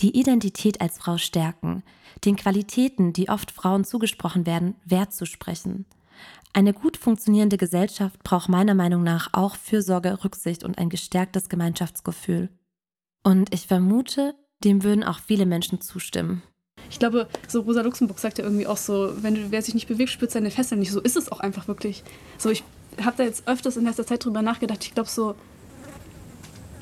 Die 0.00 0.18
Identität 0.18 0.80
als 0.80 0.98
Frau 0.98 1.16
stärken, 1.16 1.82
den 2.24 2.36
Qualitäten, 2.36 3.12
die 3.12 3.28
oft 3.28 3.50
Frauen 3.50 3.84
zugesprochen 3.84 4.46
werden, 4.46 4.74
Wert 4.84 5.12
zu 5.14 5.26
sprechen. 5.26 5.86
Eine 6.52 6.72
gut 6.72 6.96
funktionierende 6.96 7.56
Gesellschaft 7.56 8.22
braucht 8.22 8.48
meiner 8.48 8.74
Meinung 8.74 9.02
nach 9.02 9.30
auch 9.32 9.56
Fürsorge, 9.56 10.22
Rücksicht 10.22 10.64
und 10.64 10.76
ein 10.78 10.90
gestärktes 10.90 11.48
Gemeinschaftsgefühl. 11.48 12.50
Und 13.22 13.54
ich 13.54 13.66
vermute, 13.66 14.34
dem 14.64 14.82
würden 14.82 15.04
auch 15.04 15.20
viele 15.20 15.46
Menschen 15.46 15.80
zustimmen. 15.80 16.42
Ich 16.90 16.98
glaube, 16.98 17.28
so 17.48 17.60
Rosa 17.62 17.80
Luxemburg 17.80 18.18
sagt 18.18 18.38
ja 18.38 18.44
irgendwie 18.44 18.66
auch 18.66 18.76
so, 18.76 19.12
wenn 19.22 19.34
du, 19.34 19.50
wer 19.50 19.62
sich 19.62 19.74
nicht 19.74 19.88
bewegt, 19.88 20.10
spürt 20.10 20.30
seine 20.30 20.50
Fesseln 20.50 20.80
nicht. 20.80 20.90
So 20.90 21.00
ist 21.00 21.16
es 21.16 21.32
auch 21.32 21.40
einfach 21.40 21.68
wirklich. 21.68 22.02
So, 22.36 22.50
ich 22.50 22.64
habe 23.02 23.16
da 23.16 23.22
jetzt 23.22 23.48
öfters 23.48 23.76
in 23.76 23.84
letzter 23.84 24.06
Zeit 24.06 24.24
drüber 24.24 24.42
nachgedacht. 24.42 24.84
Ich 24.84 24.92
glaube 24.92 25.08
so, 25.08 25.34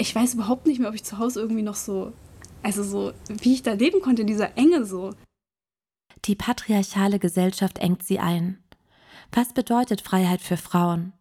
ich 0.00 0.14
weiß 0.14 0.35
überhaupt 0.35 0.66
nicht 0.66 0.80
mehr, 0.80 0.88
ob 0.88 0.95
ich 0.95 1.04
zu 1.04 1.19
Hause 1.19 1.40
irgendwie 1.40 1.62
noch 1.62 1.75
so, 1.75 2.12
also 2.62 2.83
so, 2.83 3.12
wie 3.28 3.52
ich 3.52 3.62
da 3.62 3.73
leben 3.73 4.00
konnte 4.00 4.23
in 4.23 4.28
dieser 4.28 4.57
Enge 4.57 4.85
so. 4.85 5.14
Die 6.25 6.35
patriarchale 6.35 7.19
Gesellschaft 7.19 7.78
engt 7.78 8.02
sie 8.02 8.19
ein. 8.19 8.59
Was 9.33 9.52
bedeutet 9.52 10.00
Freiheit 10.00 10.40
für 10.40 10.57
Frauen? 10.57 11.12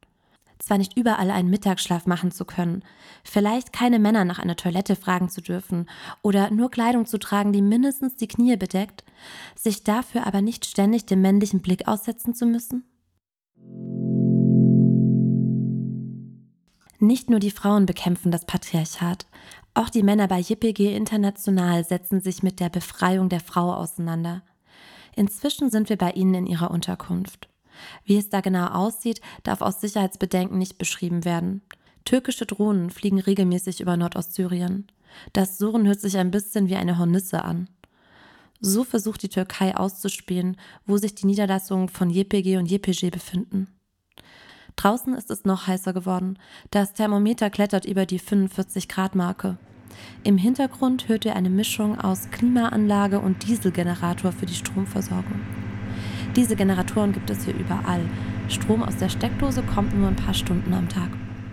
Zwar 0.60 0.78
nicht 0.78 0.98
überall 0.98 1.32
einen 1.32 1.50
Mittagsschlaf 1.50 2.06
machen 2.06 2.32
zu 2.32 2.44
können, 2.44 2.84
vielleicht 3.24 3.72
keine 3.72 4.00
Männer 4.00 4.26
nach 4.26 4.40
einer 4.40 4.58
Toilette 4.58 4.96
fragen 4.96 5.30
zu 5.30 5.42
dürfen 5.42 5.90
oder 6.22 6.52
nur 6.52 6.70
Kleidung 6.70 7.06
zu 7.06 7.18
tragen, 7.18 7.54
die 7.54 7.62
mindestens 7.62 8.16
die 8.16 8.28
Knie 8.28 8.58
bedeckt, 8.58 9.04
sich 9.56 9.84
dafür 9.84 10.28
aber 10.28 10.42
nicht 10.42 10.66
ständig 10.66 11.06
dem 11.06 11.22
männlichen 11.22 11.62
Blick 11.62 11.88
aussetzen 11.88 12.34
zu 12.34 12.46
müssen? 12.46 12.89
Nicht 17.02 17.30
nur 17.30 17.40
die 17.40 17.52
Frauen 17.52 17.86
bekämpfen 17.86 18.30
das 18.30 18.46
Patriarchat, 18.46 19.26
auch 19.74 19.90
die 19.90 20.04
Männer 20.04 20.28
bei 20.28 20.40
JPG 20.40 20.94
International 20.94 21.86
setzen 21.86 22.20
sich 22.20 22.44
mit 22.44 22.60
der 22.60 22.68
Befreiung 22.68 23.30
der 23.30 23.40
Frau 23.40 23.74
auseinander. 23.74 24.44
Inzwischen 25.16 25.70
sind 25.70 25.88
wir 25.88 25.98
bei 25.98 26.12
ihnen 26.12 26.34
in 26.34 26.48
ihrer 26.48 26.72
Unterkunft. 26.72 27.48
Wie 28.04 28.18
es 28.18 28.28
da 28.28 28.42
genau 28.42 28.68
aussieht, 28.68 29.22
darf 29.44 29.62
aus 29.62 29.80
Sicherheitsbedenken 29.80 30.58
nicht 30.58 30.78
beschrieben 30.78 31.24
werden. 31.24 31.62
Türkische 32.04 32.46
Drohnen 32.46 32.90
fliegen 32.90 33.20
regelmäßig 33.20 33.80
über 33.80 33.96
Nordostsyrien. 33.96 34.88
Das 35.32 35.58
Surren 35.58 35.88
hört 35.88 36.02
sich 36.02 36.18
ein 36.18 36.32
bisschen 36.32 36.68
wie 36.68 36.76
eine 36.76 36.98
Hornisse 36.98 37.46
an. 37.46 37.70
So 38.60 38.84
versucht 38.84 39.24
die 39.24 39.30
Türkei 39.30 39.78
auszuspielen, 39.78 40.58
wo 40.86 40.98
sich 40.98 41.16
die 41.16 41.28
Niederlassungen 41.28 41.88
von 41.88 42.10
JPG 42.10 42.58
und 42.58 42.70
JPG 42.70 43.10
befinden. 43.10 43.68
Draußen 44.80 45.14
ist 45.14 45.30
es 45.30 45.44
noch 45.44 45.68
heißer 45.68 45.92
geworden. 45.92 46.40
Das 46.72 46.94
Thermometer 46.94 47.50
klettert 47.50 47.84
über 47.84 48.06
die 48.06 48.18
45 48.18 48.88
Grad 48.88 49.14
Marke. 49.14 49.58
Im 50.24 50.38
Hintergrund 50.38 51.10
hört 51.10 51.26
ihr 51.26 51.36
eine 51.36 51.50
Mischung 51.50 52.00
aus 52.00 52.30
Klimaanlage 52.32 53.20
und 53.20 53.46
Dieselgenerator 53.46 54.32
für 54.32 54.46
die 54.46 54.54
Stromversorgung. 54.54 55.42
Diese 56.38 56.56
Generatoren 56.56 57.12
gibt 57.12 57.30
es 57.30 57.44
hier 57.44 57.56
überall. 57.56 58.00
Strom 58.48 58.82
aus 58.82 58.96
der 58.96 59.10
Steckdose 59.10 59.64
kommt 59.64 60.00
nur 60.00 60.08
ein 60.08 60.16
paar 60.16 60.34
Stunden 60.34 60.74
am 60.74 60.88
Tag. 60.88 61.10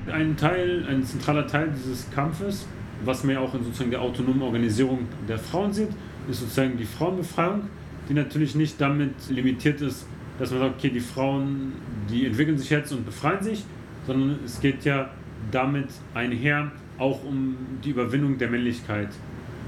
Ein 0.06 0.36
Teil, 0.36 0.86
ein 0.88 1.02
zentraler 1.02 1.48
Teil 1.48 1.72
dieses 1.76 2.08
Kampfes, 2.12 2.64
was 3.04 3.24
man 3.24 3.34
ja 3.34 3.40
auch 3.40 3.54
in 3.54 3.64
sozusagen 3.64 3.90
der 3.90 4.02
autonomen 4.02 4.42
Organisierung 4.42 5.00
der 5.26 5.40
Frauen 5.40 5.72
sieht, 5.72 5.90
ist 6.30 6.38
sozusagen 6.38 6.76
die 6.76 6.84
Frauenbefreiung, 6.84 7.62
die 8.08 8.14
natürlich 8.14 8.54
nicht 8.54 8.80
damit 8.80 9.14
limitiert 9.28 9.80
ist, 9.80 10.06
dass 10.38 10.50
man 10.50 10.60
sagt, 10.60 10.76
okay, 10.76 10.90
die 10.90 11.00
Frauen, 11.00 11.72
die 12.10 12.26
entwickeln 12.26 12.58
sich 12.58 12.70
jetzt 12.70 12.92
und 12.92 13.04
befreien 13.04 13.42
sich, 13.42 13.64
sondern 14.06 14.38
es 14.44 14.60
geht 14.60 14.84
ja 14.84 15.10
damit 15.50 15.88
einher, 16.14 16.70
auch 16.98 17.24
um 17.24 17.56
die 17.84 17.90
Überwindung 17.90 18.38
der 18.38 18.48
Männlichkeit. 18.48 19.08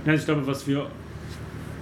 Ja, 0.07 0.15
ich 0.15 0.25
glaube, 0.25 0.47
was 0.47 0.67
wir 0.67 0.91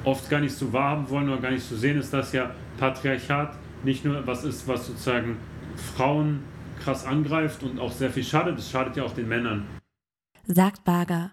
oft 0.05 0.28
gar 0.31 0.40
nicht 0.40 0.55
so 0.55 0.73
wahrhaben 0.73 1.09
wollen 1.11 1.28
oder 1.28 1.40
gar 1.40 1.50
nicht 1.50 1.69
so 1.69 1.76
sehen, 1.76 1.99
ist, 1.99 2.12
dass 2.12 2.33
ja 2.33 2.50
Patriarchat 2.78 3.55
nicht 3.85 4.05
nur 4.05 4.26
was 4.26 4.45
ist, 4.45 4.66
was 4.66 4.87
sozusagen 4.87 5.37
Frauen 5.76 6.40
krass 6.81 7.05
angreift 7.05 7.62
und 7.62 7.78
auch 7.78 7.93
sehr 7.93 8.11
viel 8.11 8.25
schadet, 8.25 8.59
es 8.59 8.71
schadet 8.71 8.97
ja 8.97 9.05
auch 9.05 9.14
den 9.14 9.28
Männern. 9.28 9.66
Sagt 10.47 10.85
Barger. 10.85 11.31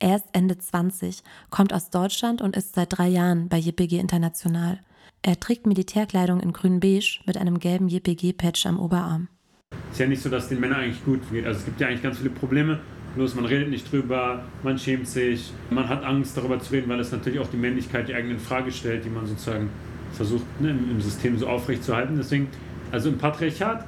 Er 0.00 0.16
ist 0.16 0.26
Ende 0.32 0.58
20, 0.58 1.22
kommt 1.50 1.72
aus 1.72 1.90
Deutschland 1.90 2.42
und 2.42 2.56
ist 2.56 2.74
seit 2.74 2.98
drei 2.98 3.08
Jahren 3.08 3.48
bei 3.48 3.58
JPG 3.58 3.98
International. 3.98 4.80
Er 5.26 5.40
trägt 5.40 5.66
Militärkleidung 5.66 6.40
in 6.40 6.52
grün-beige 6.52 7.20
mit 7.24 7.38
einem 7.38 7.58
gelben 7.58 7.88
JPG-Patch 7.88 8.66
am 8.66 8.78
Oberarm. 8.78 9.28
Es 9.70 9.94
ist 9.94 10.00
ja 10.00 10.06
nicht 10.06 10.20
so, 10.20 10.28
dass 10.28 10.50
den 10.50 10.60
Männern 10.60 10.80
eigentlich 10.80 11.02
gut 11.02 11.20
geht. 11.32 11.46
Also 11.46 11.60
es 11.60 11.64
gibt 11.64 11.80
ja 11.80 11.86
eigentlich 11.86 12.02
ganz 12.02 12.18
viele 12.18 12.28
Probleme, 12.28 12.80
bloß 13.16 13.34
man 13.34 13.46
redet 13.46 13.70
nicht 13.70 13.90
drüber, 13.90 14.44
man 14.62 14.78
schämt 14.78 15.08
sich, 15.08 15.50
man 15.70 15.88
hat 15.88 16.04
Angst 16.04 16.36
darüber 16.36 16.60
zu 16.60 16.74
reden, 16.74 16.90
weil 16.90 17.00
es 17.00 17.10
natürlich 17.10 17.40
auch 17.40 17.48
die 17.48 17.56
Männlichkeit 17.56 18.06
die 18.06 18.14
eigenen 18.14 18.38
Frage 18.38 18.70
stellt, 18.70 19.06
die 19.06 19.08
man 19.08 19.26
sozusagen 19.26 19.70
versucht 20.12 20.44
ne, 20.60 20.72
im 20.72 21.00
System 21.00 21.38
so 21.38 21.46
aufrechtzuerhalten. 21.46 22.18
Deswegen, 22.18 22.48
also 22.92 23.08
im 23.08 23.16
Patriarchat 23.16 23.86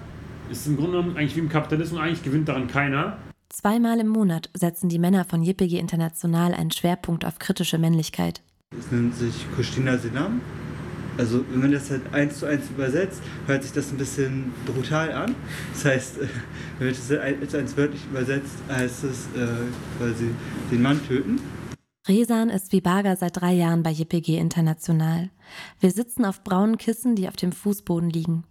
ist 0.51 0.63
es 0.63 0.67
im 0.69 0.79
Grunde 0.79 0.93
genommen 0.93 1.19
eigentlich 1.19 1.37
wie 1.37 1.41
im 1.41 1.51
Kapitalismus, 1.51 2.01
eigentlich 2.01 2.25
gewinnt 2.25 2.49
daran 2.49 2.67
keiner. 2.67 3.19
Zweimal 3.51 4.01
im 4.01 4.09
Monat 4.09 4.49
setzen 4.55 4.89
die 4.89 4.99
Männer 4.99 5.27
von 5.27 5.43
JPG 5.43 5.79
International 5.81 6.55
einen 6.55 6.71
Schwerpunkt 6.71 7.27
auf 7.27 7.39
kritische 7.39 7.77
Männlichkeit. 7.77 8.41
Es 8.77 8.91
nennt 8.91 9.15
sich 9.15 9.35
Kustina 9.55 9.99
Sinam. 9.99 10.41
Also 11.19 11.45
wenn 11.51 11.61
man 11.61 11.73
das 11.73 11.91
halt 11.91 12.03
eins 12.13 12.39
zu 12.39 12.47
eins 12.47 12.69
übersetzt, 12.71 13.23
hört 13.47 13.63
sich 13.63 13.73
das 13.73 13.91
ein 13.91 13.97
bisschen 13.97 14.53
brutal 14.67 15.13
an. 15.13 15.35
Das 15.73 15.85
heißt, 15.85 16.19
wenn 16.79 16.89
man 16.89 16.97
das 16.97 17.19
eins 17.19 17.51
zu 17.51 17.59
eins 17.59 17.77
wörtlich 17.77 18.05
übersetzt, 18.11 18.57
heißt 18.69 19.05
es 19.05 19.27
äh, 19.37 19.49
quasi 19.99 20.31
den 20.71 20.83
Mann 20.83 21.01
töten. 21.07 21.41
Resan 22.09 22.51
ist 22.51 22.71
wie 22.73 22.81
Baga 22.81 23.17
seit 23.17 23.41
drei 23.41 23.53
Jahren 23.53 23.83
bei 23.83 23.91
JPG 23.91 24.39
International. 24.39 25.31
Wir 25.81 25.91
sitzen 25.91 26.25
auf 26.25 26.45
braunen 26.45 26.79
Kissen, 26.79 27.17
die 27.17 27.27
auf 27.27 27.35
dem 27.35 27.51
Fußboden 27.51 28.11
liegen. 28.11 28.45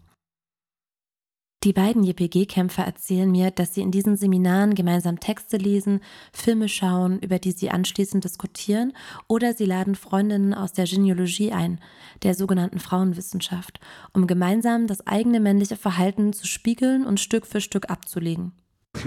Die 1.65 1.73
beiden 1.73 2.03
JPG-Kämpfer 2.03 2.83
erzählen 2.83 3.31
mir, 3.31 3.49
dass 3.49 3.73
sie 3.73 3.81
in 3.81 3.89
diesen 3.89 4.17
Seminaren 4.17 4.75
gemeinsam 4.75 5.19
Texte 5.19 5.57
lesen, 5.57 5.99
Filme 6.31 6.69
schauen, 6.69 7.17
über 7.21 7.39
die 7.39 7.53
sie 7.53 7.71
anschließend 7.71 8.23
diskutieren, 8.23 8.93
oder 9.27 9.51
sie 9.53 9.65
laden 9.65 9.95
Freundinnen 9.95 10.53
aus 10.53 10.73
der 10.73 10.85
Genealogie 10.85 11.51
ein, 11.51 11.79
der 12.21 12.35
sogenannten 12.35 12.77
Frauenwissenschaft, 12.77 13.79
um 14.13 14.27
gemeinsam 14.27 14.85
das 14.85 15.07
eigene 15.07 15.39
männliche 15.39 15.75
Verhalten 15.75 16.33
zu 16.33 16.45
spiegeln 16.45 17.03
und 17.03 17.19
Stück 17.19 17.47
für 17.47 17.61
Stück 17.61 17.89
abzulegen. 17.89 18.51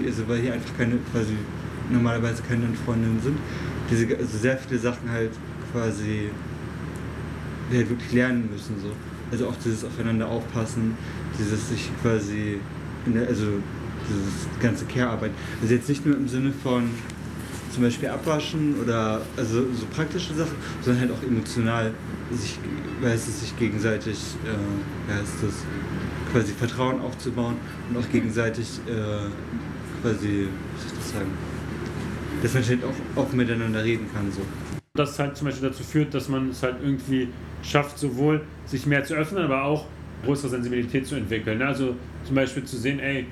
Also 0.05 0.27
weil 0.27 0.41
hier 0.41 0.51
einfach 0.51 0.75
keine, 0.77 0.97
quasi 1.13 1.37
normalerweise 1.89 2.43
keine 2.43 2.67
Freundinnen 2.83 3.21
sind, 3.21 3.37
diese, 3.89 4.17
also 4.17 4.37
sehr 4.37 4.57
viele 4.57 4.81
Sachen 4.81 5.09
halt 5.09 5.31
quasi 5.71 6.29
halt 7.71 7.89
wirklich 7.89 8.11
lernen 8.11 8.49
müssen. 8.51 8.81
So. 8.81 8.91
Also 9.31 9.47
auch 9.47 9.55
dieses 9.63 9.83
Aufeinander 9.83 10.27
aufpassen, 10.27 10.97
dieses 11.37 11.69
sich 11.69 11.91
quasi, 12.01 12.59
der, 13.05 13.27
also 13.27 13.45
dieses 14.07 14.61
ganze 14.61 14.85
Care-Arbeit. 14.85 15.31
Also 15.61 15.73
jetzt 15.73 15.89
nicht 15.89 16.05
nur 16.05 16.15
im 16.15 16.27
Sinne 16.27 16.51
von 16.63 16.89
zum 17.71 17.83
Beispiel 17.83 18.09
abwaschen 18.09 18.75
oder 18.81 19.21
also 19.37 19.61
so 19.73 19.85
praktische 19.95 20.33
Sachen, 20.33 20.55
sondern 20.81 21.01
halt 21.01 21.11
auch 21.11 21.23
emotional 21.23 21.93
sich, 22.31 22.57
weiß 23.01 23.27
es, 23.27 23.41
sich 23.41 23.57
gegenseitig, 23.57 24.17
äh, 24.45 25.13
heißt 25.13 25.43
das, 25.43 25.53
quasi 26.31 26.53
Vertrauen 26.53 27.01
aufzubauen 27.01 27.55
und 27.89 27.97
auch 27.97 28.09
gegenseitig 28.11 28.79
äh, 28.87 29.29
quasi, 30.01 30.27
wie 30.27 30.79
soll 30.79 30.87
ich 30.87 30.97
das 30.97 31.11
sagen, 31.11 31.31
dass 32.41 32.53
man 32.53 32.63
halt 32.63 32.83
auch, 32.83 33.21
auch 33.21 33.33
miteinander 33.33 33.83
reden 33.83 34.07
kann. 34.13 34.31
So. 34.31 34.41
Das 34.99 35.17
halt 35.17 35.37
zum 35.37 35.47
Beispiel 35.47 35.69
dazu 35.69 35.81
führt, 35.81 36.13
dass 36.13 36.27
man 36.27 36.49
es 36.49 36.61
halt 36.61 36.75
irgendwie 36.83 37.29
schafft, 37.63 37.97
sowohl 37.97 38.41
sich 38.65 38.85
mehr 38.85 39.03
zu 39.03 39.15
öffnen, 39.15 39.45
aber 39.45 39.63
auch 39.63 39.85
größere 40.25 40.49
Sensibilität 40.49 41.07
zu 41.07 41.15
entwickeln. 41.15 41.61
Also 41.61 41.95
zum 42.25 42.35
Beispiel 42.35 42.65
zu 42.65 42.77
sehen, 42.77 42.99
ey, 42.99 43.25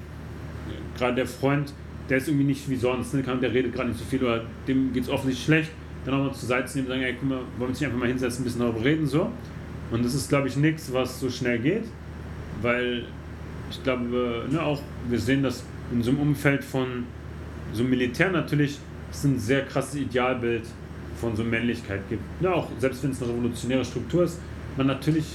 gerade 0.98 1.16
der 1.16 1.28
Freund, 1.28 1.74
der 2.10 2.20
ist 2.20 2.30
irgendwie 2.30 2.46
nicht 2.46 2.70
wie 2.70 2.78
sonst, 2.78 3.14
ne? 3.14 3.22
der 3.22 3.54
redet 3.54 3.74
gerade 3.74 3.90
nicht 3.90 4.00
so 4.00 4.06
viel 4.06 4.24
oder 4.24 4.46
dem 4.66 4.94
geht 4.94 5.04
es 5.04 5.10
offensichtlich 5.10 5.44
schlecht, 5.44 5.72
dann 6.06 6.14
auch 6.14 6.24
mal 6.28 6.34
zur 6.34 6.48
Seite 6.48 6.68
zu 6.68 6.78
nehmen 6.78 6.88
und 6.88 6.94
sagen, 6.94 7.04
ey, 7.04 7.16
guck 7.20 7.30
mal, 7.30 7.36
wollen 7.36 7.48
wir 7.60 7.68
uns 7.68 7.80
nicht 7.82 7.88
einfach 7.88 8.00
mal 8.00 8.08
hinsetzen, 8.08 8.42
ein 8.42 8.44
bisschen 8.46 8.62
darüber 8.62 8.84
reden, 8.86 9.06
so. 9.06 9.30
Und 9.92 10.06
das 10.06 10.14
ist, 10.14 10.30
glaube 10.30 10.48
ich, 10.48 10.56
nichts, 10.56 10.94
was 10.94 11.20
so 11.20 11.30
schnell 11.30 11.60
geht, 11.60 11.84
weil 12.62 13.04
ich 13.70 13.84
glaube, 13.84 14.46
ne, 14.50 14.64
auch 14.64 14.82
wir 15.10 15.20
sehen, 15.20 15.44
dass 15.44 15.66
in 15.92 16.02
so 16.02 16.12
einem 16.12 16.22
Umfeld 16.22 16.64
von 16.64 17.04
so 17.74 17.82
einem 17.82 17.90
Militär 17.90 18.32
natürlich 18.32 18.80
es 19.12 19.24
ein 19.26 19.38
sehr 19.38 19.66
krasses 19.66 19.96
Idealbild 19.96 20.64
von 21.20 21.36
so 21.36 21.44
Männlichkeit 21.44 22.02
gibt. 22.10 22.24
Ja, 22.42 22.54
auch 22.54 22.70
selbst 22.80 23.04
wenn 23.04 23.12
es 23.12 23.22
eine 23.22 23.32
revolutionäre 23.32 23.84
Struktur 23.84 24.24
ist, 24.24 24.40
man 24.78 24.88
natürlich 24.88 25.26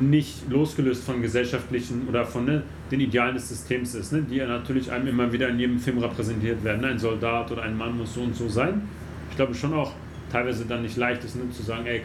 nicht 0.00 0.50
losgelöst 0.50 1.04
von 1.04 1.22
gesellschaftlichen 1.22 2.06
oder 2.08 2.24
von 2.24 2.44
ne, 2.44 2.62
den 2.90 3.00
Idealen 3.00 3.34
des 3.34 3.48
Systems 3.48 3.94
ist, 3.94 4.12
ne, 4.12 4.22
die 4.22 4.36
ja 4.36 4.46
natürlich 4.46 4.90
einem 4.92 5.08
immer 5.08 5.32
wieder 5.32 5.48
in 5.48 5.58
jedem 5.58 5.78
Film 5.78 5.98
repräsentiert 5.98 6.62
werden. 6.62 6.84
Ein 6.84 6.98
Soldat 6.98 7.50
oder 7.50 7.62
ein 7.62 7.76
Mann 7.76 7.96
muss 7.96 8.14
so 8.14 8.20
und 8.20 8.36
so 8.36 8.48
sein. 8.48 8.82
Ich 9.30 9.36
glaube 9.36 9.54
schon 9.54 9.72
auch 9.72 9.92
teilweise 10.30 10.66
dann 10.66 10.82
nicht 10.82 10.96
leicht 10.96 11.24
ist, 11.24 11.36
ne, 11.36 11.50
zu 11.50 11.62
sagen, 11.62 11.86
ey, 11.86 12.02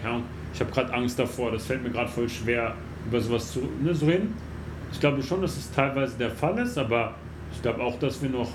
ich 0.54 0.60
habe 0.60 0.72
gerade 0.72 0.94
Angst 0.94 1.20
davor, 1.20 1.52
das 1.52 1.66
fällt 1.66 1.84
mir 1.84 1.90
gerade 1.90 2.10
voll 2.10 2.30
schwer, 2.30 2.74
über 3.10 3.20
sowas 3.20 3.52
zu, 3.52 3.68
ne, 3.84 3.94
zu 3.94 4.06
reden. 4.06 4.34
Ich 4.92 5.00
glaube 5.00 5.22
schon, 5.22 5.42
dass 5.42 5.58
es 5.58 5.72
teilweise 5.72 6.18
der 6.18 6.32
Fall 6.32 6.58
ist, 6.60 6.78
aber 6.78 7.16
ich 7.52 7.62
glaube 7.62 7.82
auch, 7.82 8.00
dass 8.00 8.22
wir 8.22 8.30
noch 8.30 8.52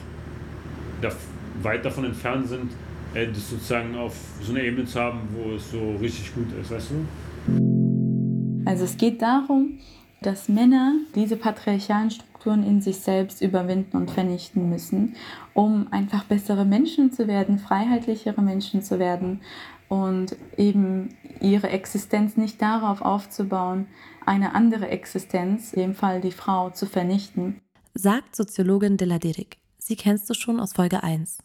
weit 1.62 1.84
davon 1.84 2.04
entfernt 2.04 2.48
sind, 2.48 2.72
äh, 3.14 3.26
das 3.26 3.50
sozusagen 3.50 3.96
auf 3.96 4.14
so 4.42 4.52
einer 4.52 4.62
Ebene 4.62 4.84
zu 4.84 5.00
haben, 5.00 5.20
wo 5.32 5.52
es 5.52 5.70
so 5.70 5.96
richtig 6.00 6.34
gut 6.34 6.46
ist, 6.60 6.70
weißt 6.70 6.90
du? 6.90 8.68
Also 8.68 8.84
es 8.84 8.96
geht 8.96 9.22
darum, 9.22 9.78
dass 10.20 10.48
Männer 10.48 10.94
diese 11.14 11.36
patriarchalen 11.36 12.10
Strukturen 12.10 12.64
in 12.64 12.80
sich 12.80 12.98
selbst 12.98 13.40
überwinden 13.40 13.96
und 13.96 14.10
vernichten 14.10 14.68
müssen, 14.68 15.16
um 15.54 15.86
einfach 15.90 16.24
bessere 16.24 16.64
Menschen 16.64 17.12
zu 17.12 17.28
werden, 17.28 17.58
freiheitlichere 17.58 18.42
Menschen 18.42 18.82
zu 18.82 18.98
werden 18.98 19.40
und 19.88 20.36
eben 20.56 21.16
ihre 21.40 21.70
Existenz 21.70 22.36
nicht 22.36 22.60
darauf 22.60 23.00
aufzubauen, 23.00 23.86
eine 24.26 24.54
andere 24.54 24.88
Existenz, 24.88 25.72
in 25.72 25.80
dem 25.80 25.94
Fall 25.94 26.20
die 26.20 26.32
Frau, 26.32 26.70
zu 26.70 26.86
vernichten. 26.86 27.60
Sagt 27.94 28.36
Soziologin 28.36 28.96
Della 28.96 29.18
Derek. 29.18 29.56
Sie 29.78 29.96
kennst 29.96 30.28
du 30.28 30.34
schon 30.34 30.60
aus 30.60 30.74
Folge 30.74 31.02
1 31.02 31.38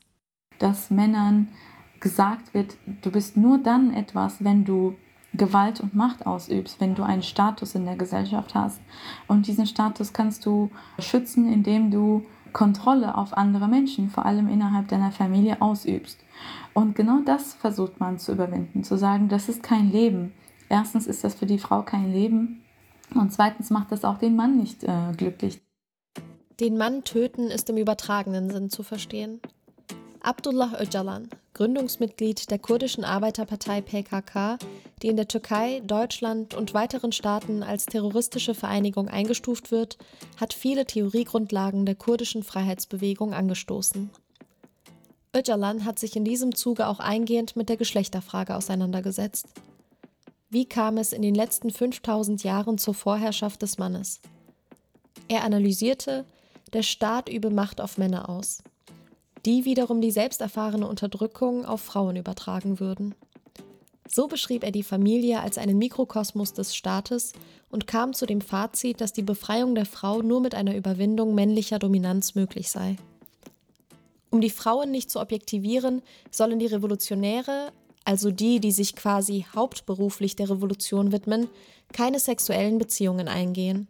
dass 0.59 0.89
Männern 0.89 1.49
gesagt 1.99 2.53
wird, 2.53 2.75
du 3.01 3.11
bist 3.11 3.37
nur 3.37 3.57
dann 3.57 3.93
etwas, 3.93 4.43
wenn 4.43 4.65
du 4.65 4.95
Gewalt 5.33 5.79
und 5.79 5.95
Macht 5.95 6.25
ausübst, 6.25 6.79
wenn 6.79 6.95
du 6.95 7.03
einen 7.03 7.23
Status 7.23 7.75
in 7.75 7.85
der 7.85 7.95
Gesellschaft 7.95 8.53
hast. 8.53 8.81
Und 9.27 9.47
diesen 9.47 9.65
Status 9.65 10.13
kannst 10.13 10.45
du 10.45 10.69
schützen, 10.99 11.51
indem 11.51 11.89
du 11.89 12.23
Kontrolle 12.51 13.17
auf 13.17 13.35
andere 13.35 13.67
Menschen, 13.67 14.09
vor 14.09 14.25
allem 14.25 14.47
innerhalb 14.47 14.87
deiner 14.87 15.11
Familie, 15.11 15.61
ausübst. 15.61 16.19
Und 16.73 16.95
genau 16.95 17.21
das 17.25 17.55
versucht 17.55 17.99
man 17.99 18.19
zu 18.19 18.31
überwinden, 18.31 18.83
zu 18.83 18.95
sagen, 18.97 19.27
das 19.27 19.49
ist 19.49 19.63
kein 19.63 19.91
Leben. 19.91 20.33
Erstens 20.69 21.07
ist 21.07 21.23
das 21.23 21.33
für 21.33 21.47
die 21.47 21.57
Frau 21.57 21.81
kein 21.81 22.11
Leben 22.11 22.63
und 23.15 23.33
zweitens 23.33 23.69
macht 23.69 23.91
das 23.91 24.05
auch 24.05 24.17
den 24.17 24.35
Mann 24.35 24.57
nicht 24.57 24.83
äh, 24.83 25.11
glücklich. 25.17 25.61
Den 26.59 26.77
Mann 26.77 27.03
töten 27.03 27.49
ist 27.49 27.69
im 27.69 27.77
übertragenen 27.77 28.49
Sinn 28.49 28.69
zu 28.69 28.83
verstehen. 28.83 29.41
Abdullah 30.23 30.79
Öcalan, 30.79 31.27
Gründungsmitglied 31.53 32.49
der 32.49 32.57
kurdischen 32.57 33.03
Arbeiterpartei 33.03 33.81
PKK, 33.81 34.57
die 35.01 35.09
in 35.09 35.17
der 35.17 35.27
Türkei, 35.27 35.81
Deutschland 35.81 36.53
und 36.53 36.73
weiteren 36.73 37.11
Staaten 37.11 37.61
als 37.61 37.85
terroristische 37.85 38.55
Vereinigung 38.55 39.09
eingestuft 39.09 39.69
wird, 39.69 39.97
hat 40.39 40.53
viele 40.53 40.85
Theoriegrundlagen 40.85 41.85
der 41.85 41.95
kurdischen 41.95 42.41
Freiheitsbewegung 42.41 43.33
angestoßen. 43.33 44.11
Öcalan 45.35 45.83
hat 45.83 45.99
sich 45.99 46.15
in 46.15 46.23
diesem 46.23 46.55
Zuge 46.55 46.87
auch 46.87 47.01
eingehend 47.01 47.57
mit 47.57 47.67
der 47.67 47.75
Geschlechterfrage 47.75 48.55
auseinandergesetzt. 48.55 49.47
Wie 50.49 50.65
kam 50.65 50.95
es 50.95 51.11
in 51.11 51.21
den 51.21 51.35
letzten 51.35 51.69
5000 51.69 52.45
Jahren 52.45 52.77
zur 52.77 52.93
Vorherrschaft 52.93 53.61
des 53.61 53.77
Mannes? 53.77 54.21
Er 55.27 55.43
analysierte, 55.43 56.23
der 56.71 56.83
Staat 56.83 57.27
übe 57.27 57.49
Macht 57.49 57.81
auf 57.81 57.97
Männer 57.97 58.29
aus, 58.29 58.63
die 59.45 59.65
wiederum 59.65 60.01
die 60.01 60.11
selbst 60.11 60.41
erfahrene 60.41 60.87
Unterdrückung 60.87 61.65
auf 61.65 61.81
Frauen 61.81 62.15
übertragen 62.15 62.79
würden. 62.79 63.15
So 64.07 64.27
beschrieb 64.27 64.63
er 64.63 64.71
die 64.71 64.83
Familie 64.83 65.39
als 65.39 65.57
einen 65.57 65.77
Mikrokosmos 65.77 66.53
des 66.53 66.75
Staates 66.75 67.33
und 67.69 67.87
kam 67.87 68.13
zu 68.13 68.25
dem 68.25 68.41
Fazit, 68.41 69.01
dass 69.01 69.13
die 69.13 69.23
Befreiung 69.23 69.75
der 69.75 69.85
Frau 69.85 70.21
nur 70.21 70.41
mit 70.41 70.53
einer 70.53 70.75
Überwindung 70.75 71.33
männlicher 71.33 71.79
Dominanz 71.79 72.35
möglich 72.35 72.69
sei. 72.69 72.97
Um 74.29 74.41
die 74.41 74.49
Frauen 74.49 74.91
nicht 74.91 75.09
zu 75.09 75.19
objektivieren, 75.19 76.01
sollen 76.31 76.59
die 76.59 76.65
Revolutionäre, 76.65 77.71
also 78.05 78.31
die, 78.31 78.59
die 78.59 78.71
sich 78.71 78.95
quasi 78.95 79.45
hauptberuflich 79.55 80.35
der 80.35 80.49
Revolution 80.49 81.11
widmen, 81.11 81.47
keine 81.93 82.19
sexuellen 82.19 82.77
Beziehungen 82.77 83.27
eingehen. 83.27 83.87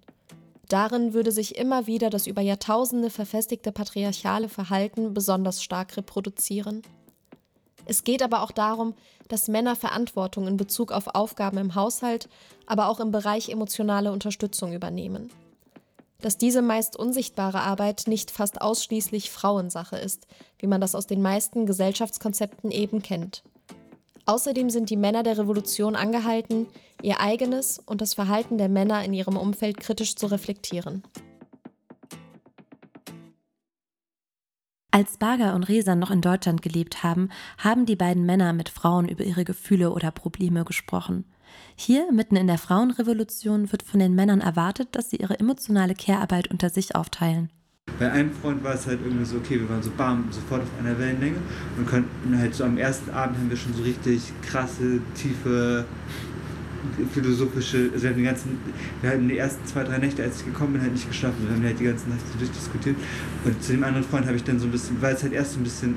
Darin 0.70 1.14
würde 1.14 1.32
sich 1.32 1.58
immer 1.58 1.88
wieder 1.88 2.10
das 2.10 2.28
über 2.28 2.42
Jahrtausende 2.42 3.10
verfestigte 3.10 3.72
patriarchale 3.72 4.50
Verhalten 4.50 5.14
besonders 5.14 5.62
stark 5.62 5.98
reproduzieren. 5.98 6.82
Es 7.86 8.04
geht 8.04 8.24
aber 8.24 8.44
auch 8.44 8.52
darum, 8.52 8.94
dass 9.28 9.48
Männer 9.48 9.76
Verantwortung 9.76 10.48
in 10.48 10.58
Bezug 10.58 10.92
auf 10.92 11.08
Aufgaben 11.16 11.58
im 11.58 11.76
Haushalt, 11.76 12.30
aber 12.66 12.88
auch 12.88 13.00
im 13.00 13.12
Bereich 13.12 13.50
emotionale 13.50 14.12
Unterstützung 14.12 14.74
übernehmen. 14.74 15.30
Dass 16.22 16.38
diese 16.38 16.62
meist 16.62 16.96
unsichtbare 16.96 17.60
Arbeit 17.60 18.04
nicht 18.08 18.32
fast 18.32 18.62
ausschließlich 18.62 19.32
Frauensache 19.32 19.98
ist, 19.98 20.28
wie 20.60 20.68
man 20.68 20.80
das 20.80 20.96
aus 20.96 21.08
den 21.08 21.22
meisten 21.22 21.66
Gesellschaftskonzepten 21.66 22.72
eben 22.72 23.02
kennt. 23.02 23.44
Außerdem 24.26 24.70
sind 24.70 24.90
die 24.90 24.98
Männer 24.98 25.24
der 25.24 25.38
Revolution 25.38 25.96
angehalten, 25.96 26.68
ihr 27.02 27.20
eigenes 27.20 27.80
und 27.80 28.02
das 28.02 28.14
Verhalten 28.14 28.58
der 28.58 28.70
Männer 28.70 29.04
in 29.04 29.14
ihrem 29.14 29.36
Umfeld 29.36 29.80
kritisch 29.80 30.16
zu 30.16 30.28
reflektieren. 30.28 31.04
Als 34.92 35.18
Bager 35.18 35.56
und 35.56 35.64
Resan 35.64 35.98
noch 35.98 36.12
in 36.12 36.22
Deutschland 36.22 36.62
gelebt 36.62 37.02
haben, 37.02 37.30
haben 37.58 37.88
die 37.88 37.96
beiden 37.96 38.28
Männer 38.28 38.54
mit 38.54 38.70
Frauen 38.70 39.10
über 39.10 39.24
ihre 39.24 39.44
Gefühle 39.44 39.92
oder 39.92 40.12
Probleme 40.12 40.66
gesprochen. 40.66 41.26
Hier, 41.76 42.12
mitten 42.12 42.36
in 42.36 42.46
der 42.46 42.60
Frauenrevolution, 42.60 43.72
wird 43.72 43.82
von 43.82 44.00
den 44.00 44.14
Männern 44.14 44.40
erwartet, 44.40 44.90
dass 44.92 45.10
sie 45.10 45.18
ihre 45.18 45.40
emotionale 45.40 45.96
Care-Arbeit 45.96 46.52
unter 46.52 46.70
sich 46.70 46.96
aufteilen. 46.96 47.50
Bei 48.04 48.12
einem 48.12 48.32
Freund 48.32 48.62
war 48.66 48.74
es 48.74 48.86
halt 48.86 49.00
irgendwie 49.02 49.24
so, 49.24 49.38
okay, 49.38 49.58
wir 49.62 49.70
waren 49.70 49.82
so 49.82 49.90
bam, 49.96 50.26
sofort 50.30 50.64
auf 50.64 50.68
einer 50.78 51.00
Wellenlänge 51.00 51.38
und 51.78 51.88
konnten 51.88 52.38
halt 52.38 52.54
so 52.54 52.66
am 52.66 52.78
ersten 52.78 53.10
Abend 53.12 53.38
haben 53.38 53.50
wir 53.50 53.56
schon 53.56 53.74
so 53.74 53.82
richtig 53.82 54.34
krasse, 54.42 55.00
tiefe 55.16 55.86
philosophische, 57.14 57.92
also 57.94 58.04
wir 58.04 58.10
haben 58.10 58.18
die 58.18 58.24
ganzen, 58.24 58.58
wir 59.02 59.10
hatten 59.10 59.30
die 59.30 59.38
ersten 59.38 59.66
zwei, 59.66 59.86
drei 59.86 60.00
Nächte, 60.00 60.22
als 60.22 60.42
ich 60.42 60.46
gekommen 60.48 60.74
bin, 60.74 60.82
halt 60.82 60.92
nicht 60.92 61.08
geschlafen. 61.08 61.48
Wir 61.48 61.56
haben 61.56 61.64
halt 61.64 61.80
die 61.80 61.86
ganze 61.86 62.10
Nacht 62.10 62.20
so 62.30 62.38
durchdiskutiert. 62.38 62.98
Und 63.46 63.64
zu 63.64 63.72
dem 63.72 63.84
anderen 63.86 64.04
Freund 64.04 64.26
habe 64.26 64.36
ich 64.36 64.44
dann 64.44 64.60
so 64.60 64.66
ein 64.66 64.72
bisschen, 64.72 65.02
weil 65.02 65.16
es 65.16 65.24
halt 65.24 65.32
erst 65.32 65.54
so 65.54 65.62
ein 65.62 65.64
bisschen 65.64 65.96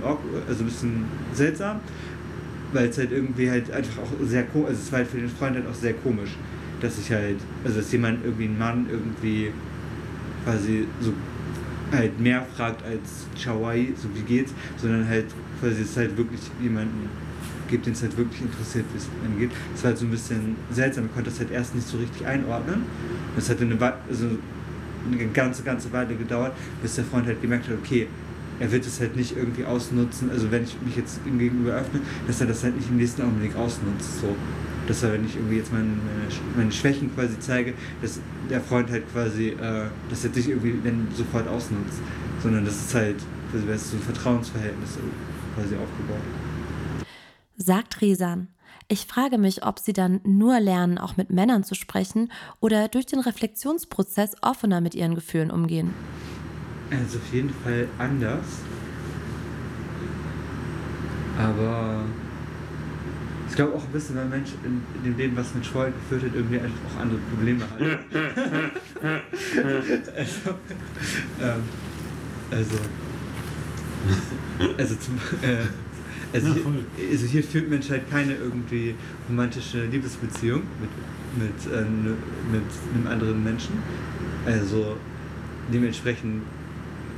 also 0.48 0.62
ein 0.62 0.66
bisschen 0.66 1.04
seltsam, 1.32 1.80
weil 2.72 2.86
es 2.86 2.98
halt 2.98 3.10
irgendwie 3.10 3.50
halt 3.50 3.68
einfach 3.72 4.02
auch 4.02 4.12
sehr 4.24 4.44
komisch, 4.44 4.68
also 4.68 4.80
es 4.80 4.92
war 4.92 4.98
halt 5.00 5.08
für 5.08 5.18
den 5.18 5.28
Freund 5.28 5.56
halt 5.56 5.66
auch 5.66 5.74
sehr 5.74 5.94
komisch, 5.94 6.36
dass 6.80 6.98
ich 6.98 7.10
halt, 7.10 7.38
also 7.64 7.78
dass 7.78 7.90
jemand 7.90 8.24
irgendwie 8.24 8.44
ein 8.44 8.56
Mann 8.56 8.86
irgendwie 8.88 9.50
quasi 10.44 10.86
so 11.00 11.12
halt 11.92 12.18
mehr 12.20 12.44
fragt 12.56 12.84
als 12.84 13.26
Chawai, 13.36 13.88
so 13.96 14.08
wie 14.14 14.22
geht's, 14.22 14.52
sondern 14.76 15.08
halt 15.08 15.26
quasi 15.60 15.82
es 15.82 15.96
halt 15.96 16.16
wirklich 16.16 16.40
jemanden 16.60 17.08
gibt, 17.68 17.86
den 17.86 17.92
es 17.92 18.02
halt 18.02 18.16
wirklich 18.16 18.42
interessiert, 18.42 18.84
wie 18.92 18.98
es 18.98 19.08
angeht. 19.24 19.50
Es 19.74 19.82
war 19.82 19.90
halt 19.90 19.98
so 19.98 20.06
ein 20.06 20.10
bisschen 20.10 20.56
seltsam, 20.70 21.06
ich 21.06 21.14
konnte 21.14 21.30
das 21.30 21.38
halt 21.38 21.50
erst 21.50 21.74
nicht 21.74 21.86
so 21.86 21.98
richtig 21.98 22.26
einordnen. 22.26 22.82
Es 23.36 23.50
hat 23.50 23.60
eine, 23.60 23.76
also 24.08 24.26
eine 25.06 25.26
ganze, 25.28 25.62
ganze 25.62 25.92
Weile 25.92 26.14
gedauert, 26.14 26.52
bis 26.82 26.96
der 26.96 27.04
Freund 27.04 27.26
halt 27.26 27.40
gemerkt 27.40 27.68
hat, 27.68 27.74
okay, 27.82 28.08
er 28.58 28.72
wird 28.72 28.86
es 28.86 29.00
halt 29.00 29.16
nicht 29.16 29.36
irgendwie 29.36 29.64
ausnutzen, 29.64 30.30
also 30.30 30.50
wenn 30.50 30.64
ich 30.64 30.76
mich 30.84 30.96
jetzt 30.96 31.20
ihm 31.26 31.38
gegenüber 31.38 31.74
öffne, 31.74 32.00
dass 32.26 32.40
er 32.40 32.46
das 32.46 32.62
halt 32.64 32.76
nicht 32.76 32.88
im 32.88 32.96
nächsten 32.96 33.22
Augenblick 33.22 33.54
ausnutzt. 33.54 34.20
So. 34.20 34.34
Dass 34.86 35.02
er, 35.02 35.14
wenn 35.14 35.26
ich 35.26 35.34
irgendwie 35.34 35.56
jetzt 35.56 35.72
meine, 35.72 35.90
meine 36.56 36.72
Schwächen 36.72 37.12
quasi 37.14 37.38
zeige, 37.40 37.74
dass 38.02 38.20
der 38.48 38.60
Freund 38.60 38.90
halt 38.90 39.10
quasi 39.12 39.48
äh, 39.48 39.86
das 40.08 40.22
jetzt 40.22 40.36
nicht 40.36 40.48
irgendwie 40.48 40.78
dann 40.84 41.08
sofort 41.14 41.48
ausnutzt, 41.48 41.98
sondern 42.42 42.64
das 42.64 42.76
ist 42.76 42.94
halt, 42.94 43.16
also 43.52 43.66
wäre 43.66 43.78
so 43.78 43.96
ein 43.96 44.02
Vertrauensverhältnis 44.02 44.98
quasi 45.54 45.74
aufgebaut 45.74 46.22
sagt 47.56 48.00
Resan. 48.00 48.48
Ich 48.88 49.06
frage 49.06 49.38
mich, 49.38 49.64
ob 49.64 49.80
sie 49.80 49.92
dann 49.92 50.20
nur 50.22 50.60
lernen, 50.60 50.98
auch 50.98 51.16
mit 51.16 51.30
Männern 51.30 51.64
zu 51.64 51.74
sprechen 51.74 52.30
oder 52.60 52.86
durch 52.86 53.06
den 53.06 53.18
Reflexionsprozess 53.18 54.36
offener 54.42 54.80
mit 54.80 54.94
ihren 54.94 55.16
Gefühlen 55.16 55.50
umgehen. 55.50 55.92
Also 56.90 57.18
auf 57.18 57.34
jeden 57.34 57.50
Fall 57.50 57.88
anders. 57.98 58.44
Aber 61.36 62.04
ich 63.56 63.62
glaube 63.62 63.74
auch 63.74 63.84
ein 63.84 63.90
bisschen, 63.92 64.16
weil 64.16 64.26
Mensch 64.26 64.50
in, 64.64 64.82
in, 64.98 65.02
dem 65.02 65.16
Leben, 65.16 65.34
was 65.34 65.54
mit 65.54 65.66
Freude 65.66 65.92
geführt 65.92 66.24
hat, 66.24 66.36
irgendwie 66.36 66.60
einfach 66.60 66.78
auch 66.94 67.00
andere 67.00 67.18
Probleme 67.20 67.64
hat. 67.64 67.80
also, 70.14 70.50
ähm, 71.40 71.62
also, 72.50 72.76
also 74.76 74.94
zum, 74.96 75.14
äh, 75.40 75.64
also, 76.34 76.52
hier, 76.52 76.64
also 77.10 77.26
hier 77.26 77.42
führt 77.42 77.70
Mensch 77.70 77.88
halt 77.88 78.10
keine 78.10 78.34
irgendwie 78.34 78.94
romantische 79.26 79.86
Liebesbeziehung 79.86 80.60
mit, 80.78 81.42
mit, 81.42 81.72
äh, 81.72 81.80
mit 82.52 82.62
einem 82.94 83.06
anderen 83.06 83.42
Menschen. 83.42 83.78
Also 84.44 84.98
dementsprechend 85.72 86.42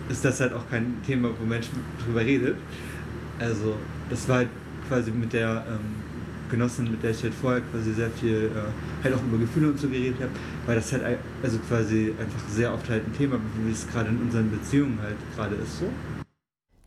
ist 0.08 0.24
das 0.24 0.40
halt 0.40 0.52
auch 0.52 0.70
kein 0.70 1.02
Thema, 1.04 1.30
wo 1.36 1.44
Mensch 1.44 1.66
drüber 2.04 2.20
redet. 2.20 2.58
Also 3.40 3.74
das 4.08 4.28
war 4.28 4.36
halt 4.36 4.50
quasi 4.88 5.10
mit 5.10 5.32
der 5.32 5.66
ähm, 5.68 5.97
Genossin, 6.50 6.90
mit 6.90 7.02
der 7.02 7.10
ich 7.10 7.22
halt 7.22 7.34
vorher 7.34 7.60
quasi 7.60 7.92
sehr 7.92 8.10
viel 8.10 8.50
äh, 8.54 9.04
halt 9.04 9.14
auch 9.14 9.22
über 9.22 9.38
Gefühle 9.38 9.68
und 9.68 9.78
so 9.78 9.88
geredet 9.88 10.20
habe, 10.20 10.30
weil 10.66 10.76
das 10.76 10.92
halt 10.92 11.18
also 11.42 11.58
quasi 11.60 12.14
einfach 12.18 12.48
sehr 12.48 12.72
oft 12.72 12.88
halt 12.88 13.06
ein 13.06 13.12
Thema, 13.12 13.38
wie 13.64 13.72
es 13.72 13.86
gerade 13.88 14.08
in 14.08 14.20
unseren 14.20 14.50
Beziehungen 14.50 14.98
halt 15.02 15.16
gerade 15.34 15.54
ist 15.56 15.80
so. 15.80 15.86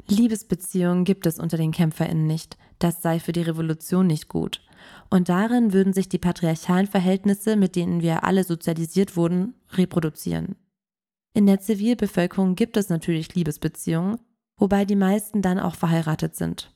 Liebesbeziehungen 0.08 1.06
gibt 1.06 1.26
es 1.26 1.40
unter 1.40 1.58
den 1.58 1.72
KämpferInnen 1.72 2.28
nicht. 2.28 2.58
Das 2.80 3.02
sei 3.02 3.20
für 3.20 3.32
die 3.32 3.42
Revolution 3.42 4.08
nicht 4.08 4.28
gut. 4.28 4.62
Und 5.10 5.30
darin 5.30 5.74
würden 5.74 5.94
sich 5.94 6.10
die 6.10 6.18
patriarchalen 6.18 6.88
Verhältnisse, 6.88 7.56
mit 7.56 7.76
denen 7.76 8.02
wir 8.02 8.24
alle 8.24 8.44
sozialisiert 8.44 9.16
wurden, 9.16 9.54
reproduzieren. 9.74 10.56
In 11.34 11.46
der 11.46 11.62
Zivilbevölkerung 11.62 12.56
gibt 12.56 12.76
es 12.76 12.90
natürlich 12.90 13.36
Liebesbeziehungen, 13.36 14.20
wobei 14.58 14.84
die 14.86 14.96
meisten 14.96 15.42
dann 15.42 15.60
auch 15.60 15.76
verheiratet 15.76 16.36
sind. 16.36 16.74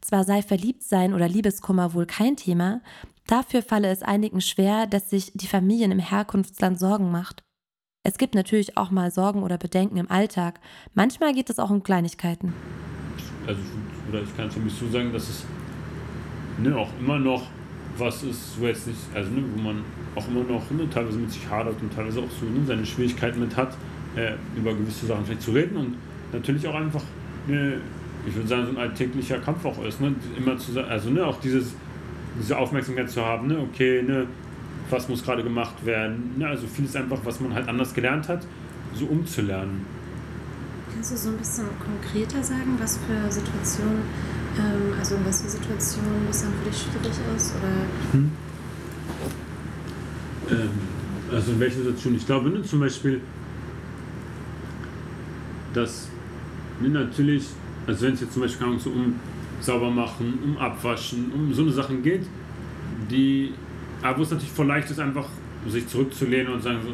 Zwar 0.00 0.24
sei 0.24 0.42
Verliebtsein 0.42 1.14
oder 1.14 1.28
Liebeskummer 1.28 1.94
wohl 1.94 2.06
kein 2.06 2.36
Thema, 2.36 2.80
dafür 3.26 3.62
falle 3.62 3.88
es 3.88 4.02
einigen 4.02 4.40
schwer, 4.40 4.86
dass 4.86 5.10
sich 5.10 5.32
die 5.34 5.46
Familien 5.46 5.92
im 5.92 5.98
Herkunftsland 5.98 6.78
Sorgen 6.78 7.10
macht 7.10 7.42
es 8.08 8.16
gibt 8.16 8.34
natürlich 8.34 8.78
auch 8.78 8.90
mal 8.90 9.10
Sorgen 9.10 9.42
oder 9.42 9.58
Bedenken 9.58 9.98
im 9.98 10.10
Alltag. 10.10 10.60
Manchmal 10.94 11.34
geht 11.34 11.50
es 11.50 11.58
auch 11.58 11.68
um 11.68 11.82
Kleinigkeiten. 11.82 12.54
Also, 13.46 13.60
oder 14.08 14.22
ich 14.22 14.34
kann 14.34 14.50
für 14.50 14.60
mich 14.60 14.72
so 14.72 14.88
sagen, 14.88 15.12
dass 15.12 15.28
es 15.28 15.44
ne, 16.58 16.74
auch 16.74 16.88
immer 16.98 17.18
noch 17.18 17.42
was 17.98 18.22
ist, 18.22 18.58
wo 18.58 18.66
jetzt 18.66 18.86
nicht, 18.86 18.98
also 19.14 19.30
ne, 19.30 19.44
wo 19.54 19.60
man 19.60 19.84
auch 20.14 20.26
immer 20.26 20.42
noch 20.42 20.70
ne, 20.70 20.88
teilweise 20.88 21.18
mit 21.18 21.30
sich 21.30 21.46
hadert 21.50 21.82
und 21.82 21.92
teilweise 21.92 22.20
auch 22.20 22.30
so 22.40 22.46
ne, 22.46 22.64
seine 22.66 22.86
Schwierigkeiten 22.86 23.40
mit 23.40 23.54
hat, 23.54 23.76
äh, 24.16 24.36
über 24.56 24.72
gewisse 24.72 25.04
Sachen 25.04 25.26
vielleicht 25.26 25.42
zu 25.42 25.50
reden 25.50 25.76
und 25.76 25.96
natürlich 26.32 26.66
auch 26.66 26.76
einfach, 26.76 27.02
ne, 27.46 27.78
ich 28.28 28.36
würde 28.36 28.48
sagen, 28.48 28.66
so 28.66 28.72
ein 28.72 28.78
alltäglicher 28.78 29.38
Kampf 29.38 29.64
auch 29.64 29.82
ist, 29.84 30.00
ne, 30.00 30.14
immer 30.36 30.56
zu 30.56 30.78
also 30.80 31.10
ne, 31.10 31.24
auch 31.26 31.40
dieses, 31.40 31.74
diese 32.38 32.56
Aufmerksamkeit 32.56 33.10
zu 33.10 33.24
haben, 33.24 33.48
ne, 33.48 33.58
okay, 33.58 34.02
ne, 34.02 34.26
was 34.90 35.08
muss 35.08 35.22
gerade 35.22 35.42
gemacht 35.42 35.84
werden. 35.84 36.34
Ja, 36.38 36.48
also 36.48 36.66
vieles 36.66 36.96
einfach, 36.96 37.18
was 37.24 37.40
man 37.40 37.54
halt 37.54 37.68
anders 37.68 37.92
gelernt 37.94 38.28
hat, 38.28 38.46
so 38.94 39.06
umzulernen. 39.06 39.84
Kannst 40.92 41.12
du 41.12 41.16
so 41.16 41.28
ein 41.30 41.36
bisschen 41.36 41.66
konkreter 41.78 42.42
sagen, 42.42 42.76
was 42.78 42.98
für 42.98 43.30
Situationen, 43.30 44.02
ähm, 44.58 44.98
also 44.98 45.16
in 45.16 45.24
was 45.26 45.42
für 45.42 45.48
Situationen 45.48 46.26
das 46.26 46.42
dann 46.42 46.52
für 46.62 46.70
dich 46.70 46.78
schwierig 46.78 47.18
ist? 47.36 47.54
Oder? 47.56 48.12
Hm. 48.12 48.30
Ähm, 50.50 50.70
also 51.32 51.52
in 51.52 51.60
welchen 51.60 51.78
Situationen? 51.78 52.18
Ich 52.18 52.26
glaube, 52.26 52.50
ne, 52.50 52.62
zum 52.62 52.80
Beispiel, 52.80 53.20
dass 55.74 56.08
ne, 56.80 56.88
natürlich, 56.88 57.48
also 57.88 58.06
wenn 58.06 58.14
es 58.14 58.20
jetzt 58.20 58.34
zum 58.34 58.42
Beispiel 58.42 58.78
so 58.78 58.90
um 58.90 59.14
sauber 59.60 59.90
machen, 59.90 60.38
um 60.44 60.58
abwaschen, 60.58 61.32
um 61.34 61.52
so 61.52 61.62
eine 61.62 61.72
Sachen 61.72 62.02
geht, 62.02 62.26
die 63.10 63.52
aber 64.02 64.18
wo 64.18 64.22
es 64.22 64.30
natürlich 64.30 64.52
voll 64.52 64.66
leicht 64.66 64.90
ist, 64.90 65.00
einfach 65.00 65.26
sich 65.66 65.88
zurückzulehnen 65.88 66.52
und 66.52 66.62
sagen, 66.62 66.78
so, 66.82 66.90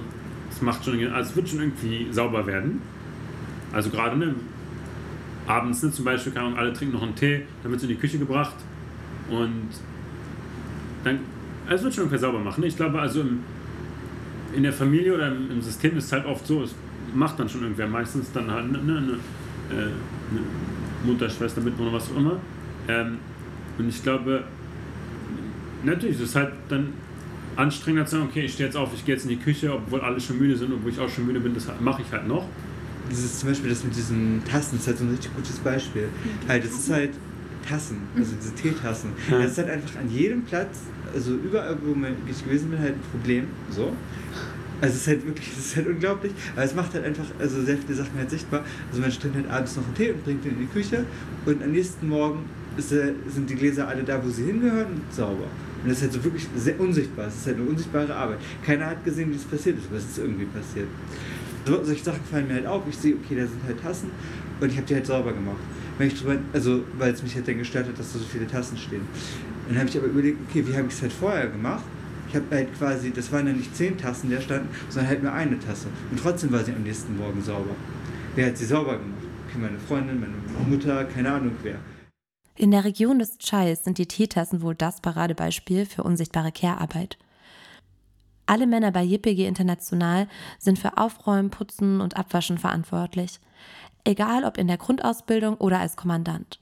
es 0.50 0.62
macht 0.62 0.84
schon, 0.84 0.94
also 1.12 1.30
es 1.30 1.36
wird 1.36 1.48
schon 1.48 1.60
irgendwie 1.60 2.06
sauber 2.10 2.46
werden. 2.46 2.80
Also 3.72 3.90
gerade 3.90 4.16
ne, 4.16 4.34
abends 5.46 5.82
ne, 5.82 5.90
zum 5.90 6.04
Beispiel, 6.04 6.32
kann 6.32 6.44
man 6.44 6.54
alle 6.54 6.72
trinken 6.72 6.94
noch 6.94 7.02
einen 7.02 7.14
Tee, 7.14 7.42
dann 7.62 7.72
wird 7.72 7.82
es 7.82 7.88
in 7.88 7.94
die 7.94 8.00
Küche 8.00 8.18
gebracht 8.18 8.54
und 9.28 9.68
dann, 11.02 11.18
also 11.66 11.76
es 11.76 11.82
wird 11.82 11.94
schon 11.94 12.04
irgendwie 12.04 12.18
sauber 12.18 12.38
machen. 12.38 12.64
Ich 12.64 12.76
glaube, 12.76 13.00
also 13.00 13.20
im, 13.20 13.40
in 14.54 14.62
der 14.62 14.72
Familie 14.72 15.14
oder 15.14 15.28
im, 15.28 15.50
im 15.50 15.60
System 15.60 15.98
ist 15.98 16.04
es 16.04 16.12
halt 16.12 16.24
oft 16.24 16.46
so, 16.46 16.62
es 16.62 16.74
macht 17.14 17.38
dann 17.38 17.48
schon 17.48 17.62
irgendwer. 17.62 17.88
Meistens 17.88 18.32
dann 18.32 18.50
halt 18.50 18.64
eine, 18.64 18.78
eine, 18.78 18.96
eine, 18.96 19.12
eine 19.70 20.40
Mutterschwester, 21.04 21.60
Mitbewohner, 21.60 21.92
was 21.92 22.10
auch 22.10 22.16
immer. 22.16 22.38
Ähm, 22.88 23.18
und 23.78 23.88
ich 23.88 24.02
glaube, 24.02 24.44
natürlich, 25.82 26.16
es 26.16 26.22
ist 26.22 26.36
halt 26.36 26.52
dann 26.68 26.92
anstrengender 27.56 28.06
zu 28.06 28.16
sagen, 28.16 28.28
okay, 28.28 28.42
ich 28.42 28.52
stehe 28.52 28.68
jetzt 28.68 28.76
auf, 28.76 28.90
ich 28.94 29.04
gehe 29.04 29.14
jetzt 29.14 29.24
in 29.24 29.30
die 29.30 29.36
Küche, 29.36 29.72
obwohl 29.72 30.00
alle 30.00 30.20
schon 30.20 30.38
müde 30.38 30.56
sind, 30.56 30.72
obwohl 30.72 30.90
ich 30.90 30.98
auch 30.98 31.08
schon 31.08 31.26
müde 31.26 31.40
bin, 31.40 31.54
das 31.54 31.68
mache 31.80 32.02
ich 32.02 32.10
halt 32.12 32.26
noch. 32.26 32.46
Dieses 33.10 33.38
zum 33.38 33.50
Beispiel 33.50 33.70
das 33.70 33.84
mit 33.84 33.94
diesen 33.94 34.42
Tassen 34.50 34.78
ist 34.78 34.86
halt 34.86 34.98
so 34.98 35.04
ein 35.04 35.10
richtig 35.10 35.34
gutes 35.34 35.58
Beispiel. 35.58 36.08
Halt, 36.48 36.64
es 36.64 36.72
ist 36.72 36.90
halt 36.90 37.10
Tassen, 37.68 37.98
also 38.16 38.34
diese 38.40 38.54
Teetassen. 38.54 39.10
Ja. 39.30 39.38
Das 39.38 39.52
ist 39.52 39.58
halt 39.58 39.70
einfach 39.70 40.00
an 40.00 40.10
jedem 40.10 40.42
Platz, 40.42 40.80
also 41.14 41.34
überall, 41.34 41.76
wo 41.82 41.94
ich 42.28 42.44
gewesen 42.44 42.70
bin, 42.70 42.78
halt 42.78 42.94
ein 42.94 43.00
Problem. 43.12 43.46
So. 43.70 43.92
Also 44.84 44.96
es 44.96 45.00
ist 45.00 45.08
halt 45.08 45.26
wirklich, 45.26 45.48
es 45.50 45.66
ist 45.66 45.76
halt 45.76 45.86
unglaublich, 45.86 46.32
aber 46.54 46.64
es 46.64 46.74
macht 46.74 46.92
halt 46.92 47.06
einfach 47.06 47.24
also 47.38 47.62
sehr 47.62 47.78
viele 47.78 47.94
Sachen 47.94 48.18
halt 48.18 48.28
sichtbar. 48.28 48.62
Also 48.90 49.00
man 49.00 49.10
trinkt 49.10 49.34
halt 49.34 49.50
abends 49.50 49.76
noch 49.76 49.86
einen 49.86 49.94
Tee 49.94 50.10
und 50.10 50.22
bringt 50.24 50.44
den 50.44 50.52
in 50.52 50.58
die 50.58 50.66
Küche 50.66 51.06
und 51.46 51.62
am 51.62 51.72
nächsten 51.72 52.06
Morgen 52.06 52.44
ist, 52.76 52.92
äh, 52.92 53.14
sind 53.28 53.48
die 53.48 53.54
Gläser 53.54 53.88
alle 53.88 54.02
da, 54.02 54.22
wo 54.22 54.28
sie 54.28 54.44
hingehören 54.44 54.88
und 54.88 55.00
sauber. 55.10 55.46
Und 55.82 55.88
das 55.88 55.96
ist 55.96 56.02
halt 56.02 56.12
so 56.12 56.24
wirklich 56.24 56.46
sehr 56.54 56.78
unsichtbar. 56.78 57.28
Es 57.28 57.36
ist 57.36 57.46
halt 57.46 57.56
eine 57.56 57.66
unsichtbare 57.66 58.14
Arbeit. 58.14 58.40
Keiner 58.62 58.84
hat 58.88 59.02
gesehen, 59.06 59.30
wie 59.30 59.36
es 59.36 59.44
passiert 59.44 59.78
ist, 59.78 59.86
aber 59.88 59.96
es 59.96 60.04
ist 60.04 60.18
irgendwie 60.18 60.44
passiert. 60.44 60.88
So, 61.64 61.82
solche 61.82 62.04
Sachen 62.04 62.20
fallen 62.30 62.46
mir 62.46 62.54
halt 62.56 62.66
auf. 62.66 62.82
Ich 62.86 62.98
sehe, 62.98 63.14
okay, 63.14 63.36
da 63.36 63.46
sind 63.46 63.62
halt 63.66 63.80
Tassen 63.80 64.10
und 64.60 64.70
ich 64.70 64.76
habe 64.76 64.86
die 64.86 64.96
halt 64.96 65.06
sauber 65.06 65.32
gemacht. 65.32 65.62
Wenn 65.96 66.08
ich 66.08 66.20
drüber, 66.20 66.36
also, 66.52 66.82
weil 66.98 67.14
es 67.14 67.22
mich 67.22 67.34
halt 67.34 67.48
dann 67.48 67.56
gestört 67.56 67.88
hat, 67.88 67.98
dass 67.98 68.12
da 68.12 68.18
so 68.18 68.26
viele 68.26 68.46
Tassen 68.46 68.76
stehen. 68.76 69.00
Dann 69.66 69.78
habe 69.78 69.88
ich 69.88 69.96
aber 69.96 70.08
überlegt, 70.08 70.36
okay, 70.50 70.62
wie 70.66 70.76
habe 70.76 70.88
ich 70.88 70.94
es 70.94 71.00
halt 71.00 71.12
vorher 71.14 71.46
gemacht? 71.46 71.84
Ich 72.34 72.40
habe 72.40 72.52
halt 72.52 72.76
quasi, 72.76 73.12
das 73.12 73.30
waren 73.30 73.46
dann 73.46 73.58
nicht 73.58 73.76
zehn 73.76 73.96
Tassen, 73.96 74.28
die 74.28 74.34
da 74.34 74.40
standen, 74.40 74.68
sondern 74.88 75.08
halt 75.08 75.22
nur 75.22 75.32
eine 75.32 75.56
Tasse. 75.60 75.86
Und 76.10 76.18
trotzdem 76.18 76.50
war 76.50 76.64
sie 76.64 76.72
am 76.72 76.82
nächsten 76.82 77.16
Morgen 77.16 77.40
sauber. 77.40 77.76
Wer 78.34 78.48
hat 78.48 78.56
sie 78.56 78.64
sauber 78.64 78.98
gemacht? 78.98 79.22
Okay, 79.46 79.58
meine 79.58 79.78
Freundin, 79.78 80.18
meine 80.18 80.34
Mutter, 80.68 81.04
keine 81.04 81.32
Ahnung 81.32 81.52
wer. 81.62 81.76
In 82.56 82.72
der 82.72 82.84
Region 82.84 83.20
des 83.20 83.38
Chais 83.38 83.84
sind 83.84 83.98
die 83.98 84.08
Teetassen 84.08 84.62
wohl 84.62 84.74
das 84.74 85.00
Paradebeispiel 85.00 85.86
für 85.86 86.02
unsichtbare 86.02 86.50
Care-Arbeit. 86.50 87.18
Alle 88.46 88.66
Männer 88.66 88.90
bei 88.90 89.04
JPG 89.04 89.46
International 89.46 90.26
sind 90.58 90.80
für 90.80 90.98
Aufräumen, 90.98 91.50
Putzen 91.50 92.00
und 92.00 92.16
Abwaschen 92.16 92.58
verantwortlich. 92.58 93.38
Egal 94.02 94.42
ob 94.42 94.58
in 94.58 94.66
der 94.66 94.78
Grundausbildung 94.78 95.54
oder 95.58 95.78
als 95.78 95.94
Kommandant. 95.94 96.58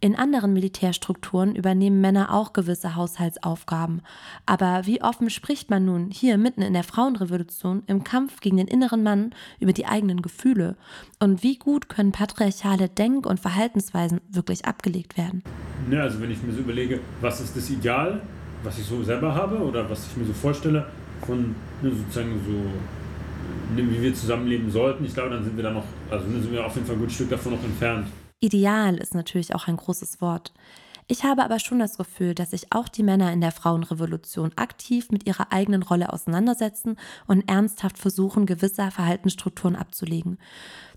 In 0.00 0.16
anderen 0.16 0.52
Militärstrukturen 0.52 1.54
übernehmen 1.54 2.00
Männer 2.00 2.32
auch 2.32 2.52
gewisse 2.52 2.94
Haushaltsaufgaben. 2.94 4.02
Aber 4.46 4.82
wie 4.84 5.02
offen 5.02 5.30
spricht 5.30 5.70
man 5.70 5.84
nun 5.84 6.10
hier 6.10 6.36
mitten 6.36 6.62
in 6.62 6.74
der 6.74 6.84
Frauenrevolution 6.84 7.82
im 7.86 8.04
Kampf 8.04 8.40
gegen 8.40 8.56
den 8.56 8.68
inneren 8.68 9.02
Mann 9.02 9.34
über 9.60 9.72
die 9.72 9.86
eigenen 9.86 10.22
Gefühle? 10.22 10.76
Und 11.20 11.42
wie 11.42 11.58
gut 11.58 11.88
können 11.88 12.12
patriarchale 12.12 12.88
Denk- 12.88 13.26
und 13.26 13.40
Verhaltensweisen 13.40 14.20
wirklich 14.30 14.64
abgelegt 14.64 15.16
werden? 15.16 15.42
Ja, 15.90 16.00
also 16.00 16.20
wenn 16.20 16.30
ich 16.30 16.42
mir 16.42 16.52
so 16.52 16.60
überlege, 16.60 17.00
was 17.20 17.40
ist 17.40 17.56
das 17.56 17.70
Ideal, 17.70 18.20
was 18.62 18.78
ich 18.78 18.84
so 18.84 19.02
selber 19.02 19.34
habe 19.34 19.58
oder 19.58 19.88
was 19.88 20.06
ich 20.06 20.16
mir 20.16 20.24
so 20.24 20.32
vorstelle 20.32 20.86
von 21.26 21.54
ne, 21.82 21.90
sozusagen 21.90 22.40
so, 22.46 23.74
ne, 23.74 23.90
wie 23.90 24.02
wir 24.02 24.14
zusammenleben 24.14 24.70
sollten, 24.70 25.04
ich 25.04 25.14
glaube, 25.14 25.30
dann 25.30 25.44
sind 25.44 25.56
wir 25.56 25.64
da 25.64 25.70
noch, 25.70 25.84
also 26.10 26.24
dann 26.26 26.42
sind 26.42 26.52
wir 26.52 26.64
auf 26.64 26.74
jeden 26.74 26.86
Fall 26.86 26.96
ein 26.96 27.00
gutes 27.00 27.14
Stück 27.14 27.30
davon 27.30 27.52
noch 27.52 27.64
entfernt. 27.64 28.08
Ideal 28.44 28.98
ist 28.98 29.14
natürlich 29.14 29.54
auch 29.54 29.68
ein 29.68 29.78
großes 29.78 30.20
Wort. 30.20 30.52
Ich 31.06 31.24
habe 31.24 31.44
aber 31.44 31.58
schon 31.58 31.78
das 31.78 31.96
Gefühl, 31.96 32.34
dass 32.34 32.50
sich 32.50 32.74
auch 32.74 32.90
die 32.90 33.02
Männer 33.02 33.32
in 33.32 33.40
der 33.40 33.52
Frauenrevolution 33.52 34.52
aktiv 34.56 35.10
mit 35.10 35.26
ihrer 35.26 35.50
eigenen 35.50 35.82
Rolle 35.82 36.12
auseinandersetzen 36.12 36.98
und 37.26 37.48
ernsthaft 37.48 37.96
versuchen, 37.96 38.44
gewisse 38.44 38.90
Verhaltensstrukturen 38.90 39.76
abzulegen. 39.76 40.36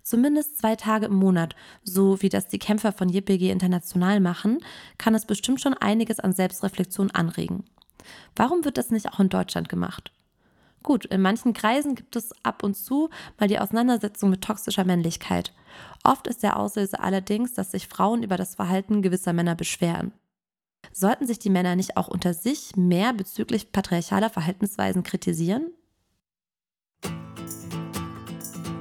Zumindest 0.04 0.58
zwei 0.58 0.76
Tage 0.76 1.06
im 1.06 1.16
Monat, 1.16 1.56
so 1.84 2.22
wie 2.22 2.28
das 2.28 2.50
die 2.50 2.60
Kämpfer 2.60 2.92
von 2.92 3.08
JPG 3.08 3.50
International 3.50 4.20
machen, 4.20 4.60
kann 4.98 5.16
es 5.16 5.26
bestimmt 5.26 5.62
schon 5.62 5.74
einiges 5.74 6.20
an 6.20 6.34
Selbstreflexion 6.34 7.12
anregen. 7.12 7.64
Warum 8.36 8.66
wird 8.66 8.78
das 8.78 8.92
nicht 8.92 9.08
auch 9.08 9.22
in 9.22 9.30
Deutschland 9.30 9.70
gemacht? 9.70 10.12
Gut, 10.84 11.06
in 11.06 11.22
manchen 11.22 11.54
Kreisen 11.54 11.96
gibt 11.96 12.16
es 12.16 12.34
ab 12.44 12.64
und 12.64 12.76
zu 12.76 13.10
mal 13.40 13.48
die 13.48 13.60
Auseinandersetzung 13.60 14.30
mit 14.30 14.44
toxischer 14.44 14.86
Männlichkeit. 14.86 15.54
Oft 16.04 16.28
ist 16.28 16.44
der 16.44 16.58
Auslöser 16.58 17.04
allerdings, 17.04 17.54
dass 17.54 17.72
sich 17.72 17.88
Frauen 17.88 18.24
über 18.24 18.38
das 18.38 18.56
Verhalten 18.56 19.02
gewisser 19.02 19.34
Männer 19.34 19.56
beschweren. 19.56 20.14
Sollten 20.94 21.28
sich 21.28 21.40
die 21.40 21.50
Männer 21.50 21.76
nicht 21.76 21.98
auch 21.98 22.08
unter 22.08 22.34
sich 22.34 22.76
mehr 22.76 23.14
bezüglich 23.14 23.72
patriarchaler 23.72 24.30
Verhaltensweisen 24.30 25.04
kritisieren? 25.04 25.72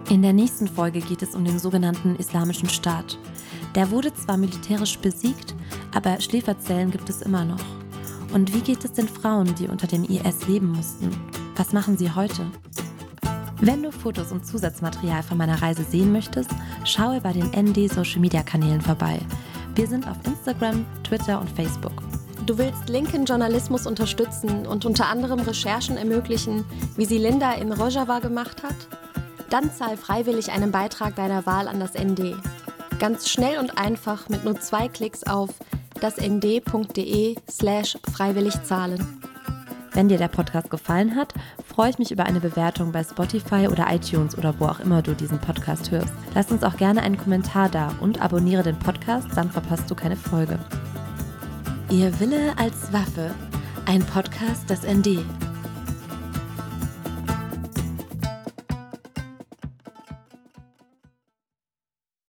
In 0.08 0.22
der 0.22 0.32
nächsten 0.32 0.68
Folge 0.68 1.00
geht 1.00 1.22
es 1.22 1.34
um 1.34 1.44
den 1.44 1.58
sogenannten 1.58 2.14
Islamischen 2.16 2.68
Staat. 2.68 3.18
Der 3.74 3.90
wurde 3.90 4.14
zwar 4.14 4.36
militärisch 4.36 4.98
besiegt, 4.98 5.54
aber 5.92 6.20
Schläferzellen 6.20 6.92
gibt 6.92 7.10
es 7.10 7.22
immer 7.22 7.44
noch. 7.44 7.64
Und 8.32 8.54
wie 8.54 8.60
geht 8.60 8.84
es 8.84 8.92
den 8.92 9.08
Frauen, 9.08 9.54
die 9.56 9.66
unter 9.66 9.86
dem 9.88 10.04
IS 10.04 10.46
leben 10.46 10.68
mussten? 10.68 11.10
Was 11.56 11.72
machen 11.72 11.96
sie 11.96 12.10
heute? 12.14 12.44
Wenn 13.60 13.82
du 13.82 13.90
Fotos 13.90 14.30
und 14.30 14.46
Zusatzmaterial 14.46 15.22
von 15.22 15.38
meiner 15.38 15.62
Reise 15.62 15.84
sehen 15.84 16.12
möchtest, 16.12 16.50
schaue 16.84 17.22
bei 17.22 17.32
den 17.32 17.46
ND 17.46 17.90
Social 17.90 18.20
Media 18.20 18.42
Kanälen 18.42 18.82
vorbei. 18.82 19.18
Wir 19.74 19.86
sind 19.86 20.06
auf 20.06 20.18
Instagram, 20.26 20.84
Twitter 21.02 21.40
und 21.40 21.48
Facebook. 21.50 22.02
Du 22.44 22.58
willst 22.58 22.90
linken 22.90 23.24
Journalismus 23.24 23.86
unterstützen 23.86 24.66
und 24.66 24.84
unter 24.84 25.06
anderem 25.06 25.40
Recherchen 25.40 25.96
ermöglichen, 25.96 26.64
wie 26.96 27.06
sie 27.06 27.18
Linda 27.18 27.52
in 27.54 27.72
Rojava 27.72 28.18
gemacht 28.18 28.62
hat? 28.62 28.76
Dann 29.48 29.72
zahl 29.72 29.96
freiwillig 29.96 30.52
einen 30.52 30.70
Beitrag 30.70 31.16
deiner 31.16 31.46
Wahl 31.46 31.68
an 31.68 31.80
das 31.80 31.94
ND. 31.94 32.36
Ganz 32.98 33.30
schnell 33.30 33.58
und 33.58 33.78
einfach 33.78 34.28
mit 34.28 34.44
nur 34.44 34.60
zwei 34.60 34.88
Klicks 34.88 35.24
auf 35.24 35.50
dasnd.de 36.00 37.36
slash 37.50 37.96
freiwillig 38.12 38.62
zahlen. 38.64 39.25
Wenn 39.96 40.10
dir 40.10 40.18
der 40.18 40.28
Podcast 40.28 40.68
gefallen 40.68 41.16
hat, 41.16 41.32
freue 41.66 41.88
ich 41.88 41.98
mich 41.98 42.10
über 42.10 42.26
eine 42.26 42.38
Bewertung 42.38 42.92
bei 42.92 43.02
Spotify 43.02 43.66
oder 43.66 43.86
iTunes 43.90 44.36
oder 44.36 44.52
wo 44.58 44.66
auch 44.66 44.78
immer 44.78 45.00
du 45.00 45.14
diesen 45.14 45.38
Podcast 45.38 45.90
hörst. 45.90 46.12
Lass 46.34 46.52
uns 46.52 46.62
auch 46.64 46.76
gerne 46.76 47.00
einen 47.00 47.16
Kommentar 47.16 47.70
da 47.70 47.94
und 48.02 48.20
abonniere 48.20 48.62
den 48.62 48.78
Podcast, 48.78 49.26
dann 49.34 49.50
verpasst 49.50 49.90
du 49.90 49.94
keine 49.94 50.16
Folge. 50.16 50.58
Ihr 51.88 52.20
Wille 52.20 52.52
als 52.58 52.92
Waffe. 52.92 53.34
Ein 53.86 54.02
Podcast 54.02 54.68
des 54.68 54.82
ND. 54.82 55.24